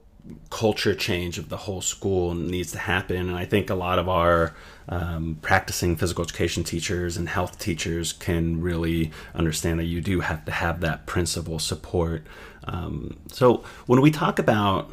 culture 0.50 0.96
change 0.96 1.38
of 1.38 1.50
the 1.50 1.58
whole 1.58 1.82
school 1.82 2.34
needs 2.34 2.72
to 2.72 2.80
happen. 2.80 3.30
And 3.30 3.36
I 3.36 3.46
think 3.46 3.70
a 3.70 3.76
lot 3.76 4.00
of 4.00 4.10
our 4.10 4.56
um, 4.90 5.38
practicing 5.42 5.96
physical 5.96 6.24
education 6.24 6.64
teachers 6.64 7.18
and 7.18 7.30
health 7.30 7.60
teachers 7.60 8.14
can 8.14 8.62
really 8.62 9.12
understand 9.34 9.80
that 9.80 9.86
you 9.86 10.02
do 10.02 10.22
have 10.22 10.46
to 10.46 10.52
have 10.52 10.82
that 10.82 11.06
principal 11.06 11.60
support. 11.60 12.26
Um, 12.66 13.18
so 13.32 13.64
when 13.86 14.02
we 14.02 14.12
talk 14.12 14.40
about 14.40 14.92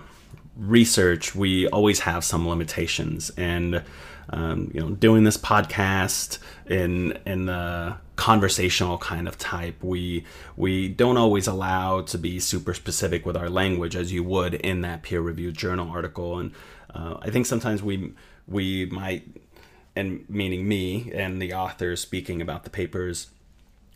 research, 0.56 1.34
we 1.34 1.66
always 1.68 2.00
have 2.00 2.24
some 2.24 2.48
limitations. 2.48 3.30
And 3.36 3.82
um, 4.30 4.70
you 4.72 4.80
know, 4.80 4.90
doing 4.90 5.24
this 5.24 5.36
podcast 5.36 6.38
in 6.66 7.18
in 7.26 7.46
the 7.46 7.96
conversational 8.22 8.98
kind 8.98 9.26
of 9.26 9.36
type, 9.36 9.82
we 9.82 10.24
we 10.56 10.86
don't 10.86 11.16
always 11.16 11.48
allow 11.48 12.02
to 12.02 12.16
be 12.16 12.38
super 12.38 12.72
specific 12.72 13.26
with 13.26 13.36
our 13.36 13.50
language 13.50 13.96
as 13.96 14.12
you 14.12 14.22
would 14.22 14.54
in 14.54 14.82
that 14.82 15.02
peer 15.02 15.20
reviewed 15.20 15.56
journal 15.56 15.90
article. 15.90 16.38
And 16.38 16.52
uh, 16.94 17.16
I 17.20 17.30
think 17.30 17.46
sometimes 17.46 17.82
we 17.82 18.12
we 18.46 18.86
might, 18.86 19.24
and 19.96 20.24
meaning 20.28 20.68
me 20.68 21.10
and 21.12 21.42
the 21.42 21.52
author 21.52 21.96
speaking 21.96 22.40
about 22.40 22.62
the 22.62 22.70
papers 22.70 23.30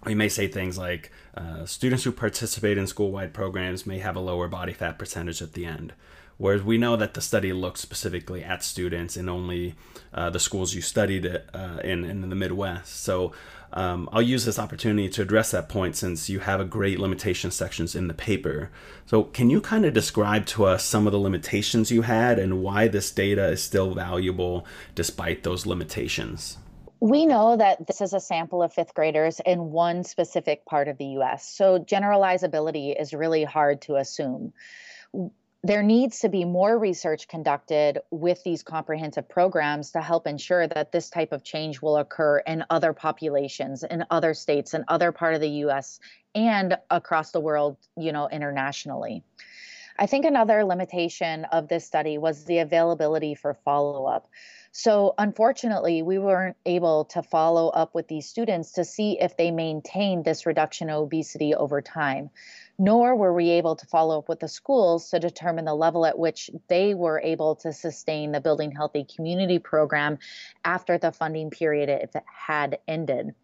we 0.05 0.15
may 0.15 0.29
say 0.29 0.47
things 0.47 0.79
like 0.79 1.11
uh, 1.37 1.65
students 1.65 2.05
who 2.05 2.13
participate 2.13 2.79
in 2.79 2.87
school-wide 2.87 3.35
programs 3.35 3.87
may 3.87 3.99
have 3.99 4.17
a 4.17 4.21
lower 4.21 4.49
body 4.49 4.73
fat 4.73 4.99
percentage 4.99 5.43
at 5.43 5.55
the 5.55 5.67
end 5.67 5.93
Whereas 6.39 6.63
we 6.63 6.77
know 6.77 6.97
that 6.97 7.15
the 7.15 7.21
study 7.21 7.53
looked 7.53 7.79
specifically 7.79 8.45
at 8.45 8.63
students 8.63 9.17
in 9.17 9.29
only 9.29 9.75
uh, 10.13 10.29
the 10.29 10.39
schools 10.39 10.75
you 10.75 10.83
studied 10.83 11.27
uh, 11.27 11.79
in, 11.83 12.05
in 12.05 12.29
the 12.29 12.37
Midwest. 12.37 13.01
So 13.01 13.33
um, 13.73 14.09
I'll 14.13 14.23
use 14.23 14.45
this 14.45 14.59
opportunity 14.59 15.09
to 15.09 15.23
address 15.23 15.53
that 15.53 15.71
point 15.71 15.97
since 15.97 16.29
you 16.29 16.41
have 16.41 16.61
a 16.61 16.67
great 16.67 17.01
limitation 17.01 17.51
sections 17.51 17.95
in 17.95 18.07
the 18.07 18.15
paper. 18.15 18.71
So 19.07 19.25
can 19.25 19.49
you 19.49 19.63
kind 19.63 19.87
of 19.87 19.95
describe 19.95 20.45
to 20.47 20.67
us 20.67 20.85
some 20.85 21.07
of 21.07 21.13
the 21.13 21.19
limitations 21.19 21.91
you 21.91 22.03
had 22.03 22.39
and 22.39 22.63
why 22.63 22.87
this 22.87 23.11
data 23.11 23.49
is 23.49 23.63
still 23.63 23.95
valuable 23.95 24.67
despite 24.95 25.43
those 25.43 25.65
limitations? 25.65 26.59
We 27.01 27.27
know 27.27 27.57
that 27.57 27.87
this 27.87 28.01
is 28.01 28.13
a 28.13 28.21
sample 28.21 28.63
of 28.63 28.73
fifth 28.73 28.95
graders 28.95 29.41
in 29.45 29.71
one 29.71 30.05
specific 30.05 30.65
part 30.65 30.89
of 30.89 30.99
the 30.99 31.19
US. 31.21 31.49
So 31.49 31.79
generalizability 31.79 32.99
is 32.99 33.13
really 33.13 33.45
hard 33.45 33.83
to 33.83 33.97
assume 33.97 34.53
there 35.67 35.83
needs 35.83 36.21
to 36.21 36.29
be 36.29 36.45
more 36.45 36.79
research 36.79 37.27
conducted 37.27 37.99
with 38.11 38.43
these 38.45 38.63
comprehensive 38.63 39.29
programs 39.29 39.91
to 39.93 40.01
help 40.01 40.27
ensure 40.27 40.69
that 40.69 40.93
this 40.93 41.11
type 41.11 41.33
of 41.33 41.43
change 41.43 41.83
will 41.83 41.97
occur 41.97 42.39
in 42.39 42.65
other 42.71 42.93
populations 42.93 43.83
in 43.83 44.05
other 44.11 44.33
states 44.33 44.75
in 44.75 44.85
other 44.87 45.11
part 45.11 45.35
of 45.35 45.41
the 45.41 45.51
US 45.65 45.99
and 46.35 46.79
across 46.91 47.33
the 47.33 47.41
world 47.41 47.77
you 47.97 48.13
know 48.13 48.29
internationally 48.29 49.25
I 49.99 50.07
think 50.07 50.25
another 50.25 50.65
limitation 50.65 51.45
of 51.47 51.69
this 51.69 51.85
study 51.85 52.19
was 52.19 52.45
the 52.45 52.59
availability 52.59 53.35
for 53.35 53.55
follow 53.55 54.07
up. 54.07 54.29
So, 54.73 55.15
unfortunately, 55.17 56.03
we 56.03 56.19
weren't 56.19 56.57
able 56.67 57.07
to 57.07 57.23
follow 57.23 57.69
up 57.69 57.95
with 57.95 58.09
these 58.09 58.29
students 58.29 58.73
to 58.73 58.85
see 58.85 59.19
if 59.19 59.37
they 59.37 59.51
maintained 59.51 60.25
this 60.25 60.45
reduction 60.45 60.91
in 60.91 60.95
obesity 60.95 61.55
over 61.55 61.81
time 61.81 62.31
nor 62.79 63.17
were 63.17 63.33
we 63.33 63.51
able 63.51 63.77
to 63.77 63.87
follow 63.87 64.19
up 64.19 64.29
with 64.29 64.41
the 64.41 64.49
schools 64.49 65.11
to 65.11 65.19
determine 65.19 65.65
the 65.65 65.75
level 65.75 66.05
at 66.05 66.19
which 66.19 66.51
they 66.69 66.95
were 66.95 67.21
able 67.21 67.57
to 67.57 67.73
sustain 67.73 68.33
the 68.33 68.41
Building 68.41 68.71
Healthy 68.71 69.07
Community 69.15 69.59
program 69.59 70.19
after 70.65 70.99
the 70.99 71.13
funding 71.13 71.51
period 71.51 71.89
it 71.89 72.15
had 72.27 72.79
ended. 72.87 73.35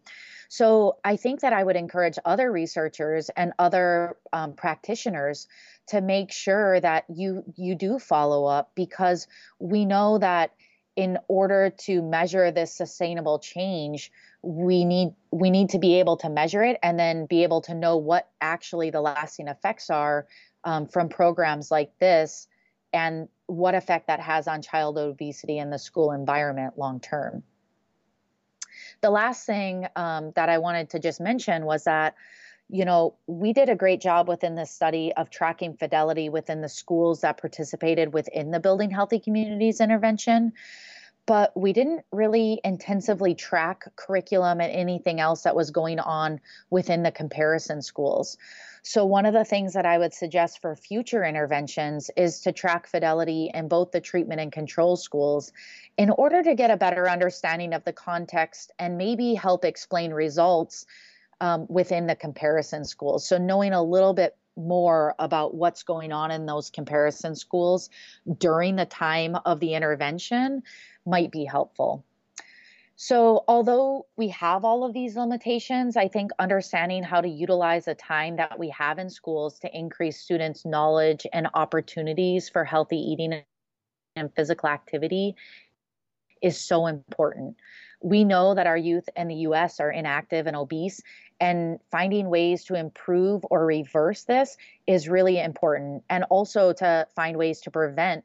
So 0.49 0.97
I 1.03 1.15
think 1.15 1.39
that 1.39 1.51
I 1.51 1.63
would 1.63 1.75
encourage 1.75 2.19
other 2.23 2.51
researchers 2.51 3.29
and 3.29 3.53
other 3.57 4.17
um, 4.31 4.53
practitioners 4.53 5.47
to 5.87 6.01
make 6.01 6.31
sure 6.31 6.79
that 6.79 7.05
you 7.13 7.43
you 7.55 7.75
do 7.75 7.99
follow 7.99 8.45
up 8.45 8.71
because 8.75 9.27
we 9.59 9.85
know 9.85 10.17
that 10.17 10.53
in 10.95 11.17
order 11.27 11.71
to 11.71 12.01
measure 12.01 12.51
this 12.51 12.71
sustainable 12.71 13.39
change 13.39 14.11
we 14.43 14.85
need 14.85 15.13
we 15.31 15.49
need 15.49 15.69
to 15.69 15.79
be 15.79 15.99
able 15.99 16.17
to 16.17 16.29
measure 16.29 16.63
it 16.63 16.77
and 16.83 16.99
then 16.99 17.25
be 17.25 17.43
able 17.43 17.61
to 17.61 17.73
know 17.73 17.97
what 17.97 18.29
actually 18.41 18.89
the 18.89 19.01
lasting 19.01 19.47
effects 19.47 19.89
are 19.89 20.27
um, 20.63 20.87
from 20.87 21.09
programs 21.09 21.71
like 21.71 21.97
this 21.99 22.47
and 22.91 23.27
what 23.47 23.73
effect 23.73 24.07
that 24.07 24.19
has 24.19 24.47
on 24.47 24.61
child 24.61 24.97
obesity 24.97 25.57
in 25.57 25.69
the 25.69 25.79
school 25.79 26.11
environment 26.11 26.77
long 26.77 26.99
term. 26.99 27.43
The 29.01 29.09
last 29.09 29.45
thing 29.45 29.87
um, 29.95 30.31
that 30.35 30.49
i 30.49 30.57
wanted 30.57 30.91
to 30.91 30.99
just 30.99 31.19
mention 31.19 31.65
was 31.65 31.85
that 31.85 32.15
you 32.69 32.85
know 32.85 33.15
we 33.27 33.53
did 33.53 33.69
a 33.69 33.75
great 33.75 34.01
job 34.01 34.27
within 34.27 34.55
this 34.55 34.71
study 34.71 35.13
of 35.15 35.29
tracking 35.29 35.75
fidelity 35.75 36.29
within 36.29 36.61
the 36.61 36.69
schools 36.69 37.21
that 37.21 37.37
participated 37.37 38.13
within 38.13 38.51
the 38.51 38.59
building 38.59 38.89
healthy 38.89 39.19
communities 39.19 39.81
intervention 39.81 40.53
but 41.25 41.55
we 41.55 41.71
didn't 41.71 42.03
really 42.11 42.59
intensively 42.63 43.33
track 43.33 43.85
curriculum 43.95 44.59
and 44.59 44.71
anything 44.71 45.19
else 45.19 45.43
that 45.43 45.55
was 45.55 45.71
going 45.71 45.99
on 45.99 46.41
within 46.69 47.03
the 47.03 47.11
comparison 47.11 47.81
schools. 47.81 48.37
So, 48.81 49.05
one 49.05 49.25
of 49.25 49.33
the 49.33 49.45
things 49.45 49.73
that 49.73 49.85
I 49.85 49.97
would 49.97 50.13
suggest 50.13 50.59
for 50.59 50.75
future 50.75 51.23
interventions 51.23 52.11
is 52.17 52.41
to 52.41 52.51
track 52.51 52.87
fidelity 52.87 53.49
in 53.53 53.69
both 53.69 53.91
the 53.91 54.01
treatment 54.01 54.41
and 54.41 54.51
control 54.51 54.97
schools 54.97 55.53
in 55.97 56.09
order 56.09 56.43
to 56.43 56.55
get 56.55 56.71
a 56.71 56.77
better 56.77 57.09
understanding 57.09 57.73
of 57.73 57.85
the 57.85 57.93
context 57.93 58.73
and 58.77 58.97
maybe 58.97 59.33
help 59.35 59.63
explain 59.63 60.11
results 60.11 60.85
um, 61.43 61.67
within 61.67 62.07
the 62.07 62.15
comparison 62.15 62.85
schools. 62.85 63.27
So, 63.27 63.37
knowing 63.37 63.73
a 63.73 63.83
little 63.83 64.13
bit 64.13 64.37
more 64.55 65.13
about 65.19 65.53
what's 65.53 65.83
going 65.83 66.13
on 66.13 66.31
in 66.31 66.45
those 66.45 66.69
comparison 66.69 67.35
schools 67.35 67.89
during 68.37 68.77
the 68.77 68.85
time 68.85 69.35
of 69.45 69.59
the 69.59 69.73
intervention 69.73 70.63
might 71.05 71.31
be 71.31 71.43
helpful. 71.43 72.05
So, 72.95 73.43
although 73.49 74.05
we 74.15 74.29
have 74.29 74.63
all 74.63 74.85
of 74.85 74.93
these 74.93 75.17
limitations, 75.17 75.97
I 75.97 76.07
think 76.07 76.31
understanding 76.39 77.03
how 77.03 77.19
to 77.19 77.27
utilize 77.27 77.85
the 77.85 77.95
time 77.95 78.37
that 78.37 78.57
we 78.57 78.69
have 78.69 78.97
in 78.97 79.09
schools 79.09 79.59
to 79.59 79.77
increase 79.77 80.21
students' 80.21 80.65
knowledge 80.65 81.27
and 81.33 81.49
opportunities 81.55 82.47
for 82.47 82.63
healthy 82.63 82.97
eating 82.97 83.41
and 84.15 84.33
physical 84.33 84.69
activity 84.69 85.35
is 86.41 86.57
so 86.57 86.87
important. 86.87 87.57
We 88.03 88.23
know 88.23 88.53
that 88.53 88.67
our 88.67 88.77
youth 88.77 89.09
in 89.15 89.27
the 89.27 89.35
US 89.47 89.79
are 89.79 89.89
inactive 89.89 90.45
and 90.45 90.55
obese, 90.55 91.01
and 91.39 91.79
finding 91.89 92.29
ways 92.29 92.63
to 92.65 92.75
improve 92.75 93.43
or 93.49 93.65
reverse 93.65 94.23
this 94.23 94.57
is 94.85 95.09
really 95.09 95.39
important. 95.39 96.03
And 96.09 96.23
also 96.25 96.73
to 96.73 97.07
find 97.15 97.37
ways 97.37 97.61
to 97.61 97.71
prevent 97.71 98.23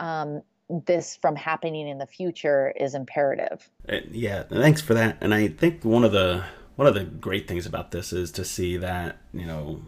um, 0.00 0.42
this 0.68 1.16
from 1.16 1.36
happening 1.36 1.88
in 1.88 1.98
the 1.98 2.06
future 2.06 2.72
is 2.76 2.94
imperative. 2.94 3.68
Yeah, 4.10 4.44
thanks 4.44 4.80
for 4.80 4.94
that. 4.94 5.18
And 5.20 5.34
I 5.34 5.48
think 5.48 5.84
one 5.84 6.04
of 6.04 6.12
the 6.12 6.44
one 6.76 6.86
of 6.86 6.94
the 6.94 7.04
great 7.04 7.48
things 7.48 7.66
about 7.66 7.90
this 7.90 8.12
is 8.12 8.30
to 8.32 8.44
see 8.44 8.76
that 8.76 9.18
you 9.32 9.46
know 9.46 9.82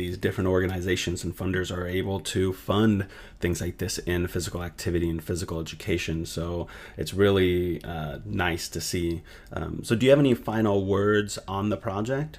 these 0.00 0.16
different 0.16 0.48
organizations 0.48 1.22
and 1.22 1.36
funders 1.36 1.70
are 1.70 1.86
able 1.86 2.20
to 2.20 2.54
fund 2.54 3.06
things 3.38 3.60
like 3.60 3.76
this 3.76 3.98
in 3.98 4.26
physical 4.26 4.62
activity 4.62 5.10
and 5.10 5.22
physical 5.22 5.60
education. 5.60 6.24
So 6.24 6.68
it's 6.96 7.12
really 7.12 7.84
uh, 7.84 8.20
nice 8.24 8.68
to 8.70 8.80
see. 8.80 9.22
Um, 9.52 9.84
so, 9.84 9.94
do 9.94 10.06
you 10.06 10.10
have 10.10 10.18
any 10.18 10.32
final 10.32 10.86
words 10.86 11.38
on 11.46 11.68
the 11.68 11.76
project? 11.76 12.38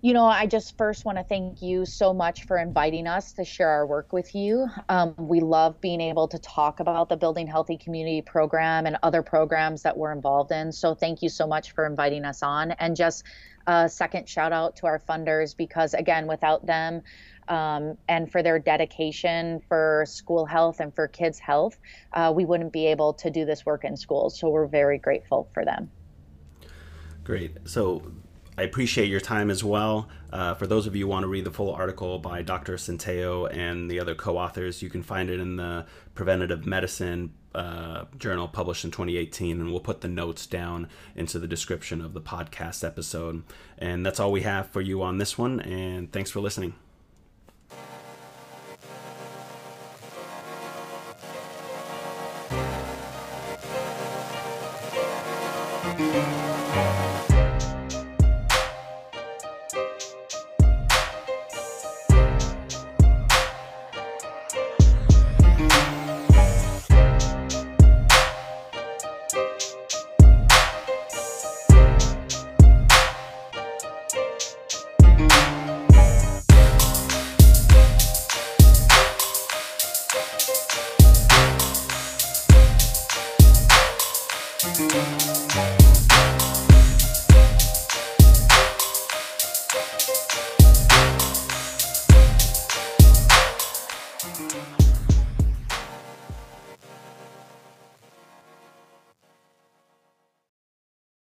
You 0.00 0.12
know, 0.12 0.26
I 0.26 0.46
just 0.46 0.76
first 0.76 1.04
want 1.04 1.18
to 1.18 1.24
thank 1.24 1.60
you 1.60 1.84
so 1.84 2.14
much 2.14 2.44
for 2.44 2.56
inviting 2.58 3.08
us 3.08 3.32
to 3.32 3.44
share 3.44 3.68
our 3.68 3.84
work 3.84 4.12
with 4.12 4.32
you. 4.32 4.68
Um, 4.88 5.14
we 5.16 5.40
love 5.40 5.80
being 5.80 6.00
able 6.00 6.28
to 6.28 6.38
talk 6.38 6.78
about 6.78 7.08
the 7.08 7.16
Building 7.16 7.48
Healthy 7.48 7.78
Community 7.78 8.22
program 8.22 8.86
and 8.86 8.96
other 9.02 9.22
programs 9.22 9.82
that 9.82 9.96
we're 9.96 10.12
involved 10.12 10.52
in. 10.52 10.70
So, 10.70 10.94
thank 10.94 11.22
you 11.22 11.30
so 11.30 11.46
much 11.46 11.72
for 11.72 11.86
inviting 11.86 12.24
us 12.24 12.42
on. 12.42 12.72
And 12.72 12.94
just 12.94 13.24
a 13.68 13.88
second 13.88 14.28
shout 14.28 14.52
out 14.52 14.74
to 14.76 14.86
our 14.86 14.98
funders 14.98 15.56
because, 15.56 15.94
again, 15.94 16.26
without 16.26 16.66
them, 16.66 17.02
um, 17.48 17.96
and 18.08 18.30
for 18.30 18.42
their 18.42 18.58
dedication 18.58 19.60
for 19.68 20.04
school 20.06 20.46
health 20.46 20.80
and 20.80 20.94
for 20.94 21.06
kids' 21.06 21.38
health, 21.38 21.78
uh, 22.14 22.32
we 22.34 22.44
wouldn't 22.44 22.72
be 22.72 22.86
able 22.86 23.12
to 23.14 23.30
do 23.30 23.44
this 23.44 23.64
work 23.64 23.84
in 23.84 23.96
schools. 23.96 24.38
So 24.38 24.48
we're 24.48 24.66
very 24.66 24.98
grateful 24.98 25.48
for 25.52 25.64
them. 25.64 25.90
Great. 27.24 27.56
So 27.66 28.10
I 28.58 28.62
appreciate 28.62 29.08
your 29.08 29.20
time 29.20 29.50
as 29.50 29.62
well. 29.62 30.08
Uh, 30.32 30.52
for 30.54 30.66
those 30.66 30.88
of 30.88 30.96
you 30.96 31.04
who 31.04 31.10
want 31.10 31.22
to 31.22 31.28
read 31.28 31.44
the 31.44 31.50
full 31.52 31.72
article 31.72 32.18
by 32.18 32.42
Dr. 32.42 32.74
Centeio 32.74 33.48
and 33.54 33.88
the 33.88 34.00
other 34.00 34.16
co 34.16 34.36
authors, 34.36 34.82
you 34.82 34.90
can 34.90 35.04
find 35.04 35.30
it 35.30 35.38
in 35.38 35.54
the 35.54 35.86
Preventative 36.16 36.66
Medicine 36.66 37.32
uh, 37.54 38.06
journal 38.18 38.48
published 38.48 38.84
in 38.84 38.90
2018, 38.90 39.60
and 39.60 39.70
we'll 39.70 39.78
put 39.78 40.00
the 40.00 40.08
notes 40.08 40.44
down 40.44 40.88
into 41.14 41.38
the 41.38 41.46
description 41.46 42.00
of 42.00 42.14
the 42.14 42.20
podcast 42.20 42.82
episode. 42.82 43.44
And 43.78 44.04
that's 44.04 44.18
all 44.18 44.32
we 44.32 44.42
have 44.42 44.68
for 44.70 44.80
you 44.80 45.04
on 45.04 45.18
this 45.18 45.38
one, 45.38 45.60
and 45.60 46.10
thanks 46.10 46.32
for 46.32 46.40
listening. 46.40 46.74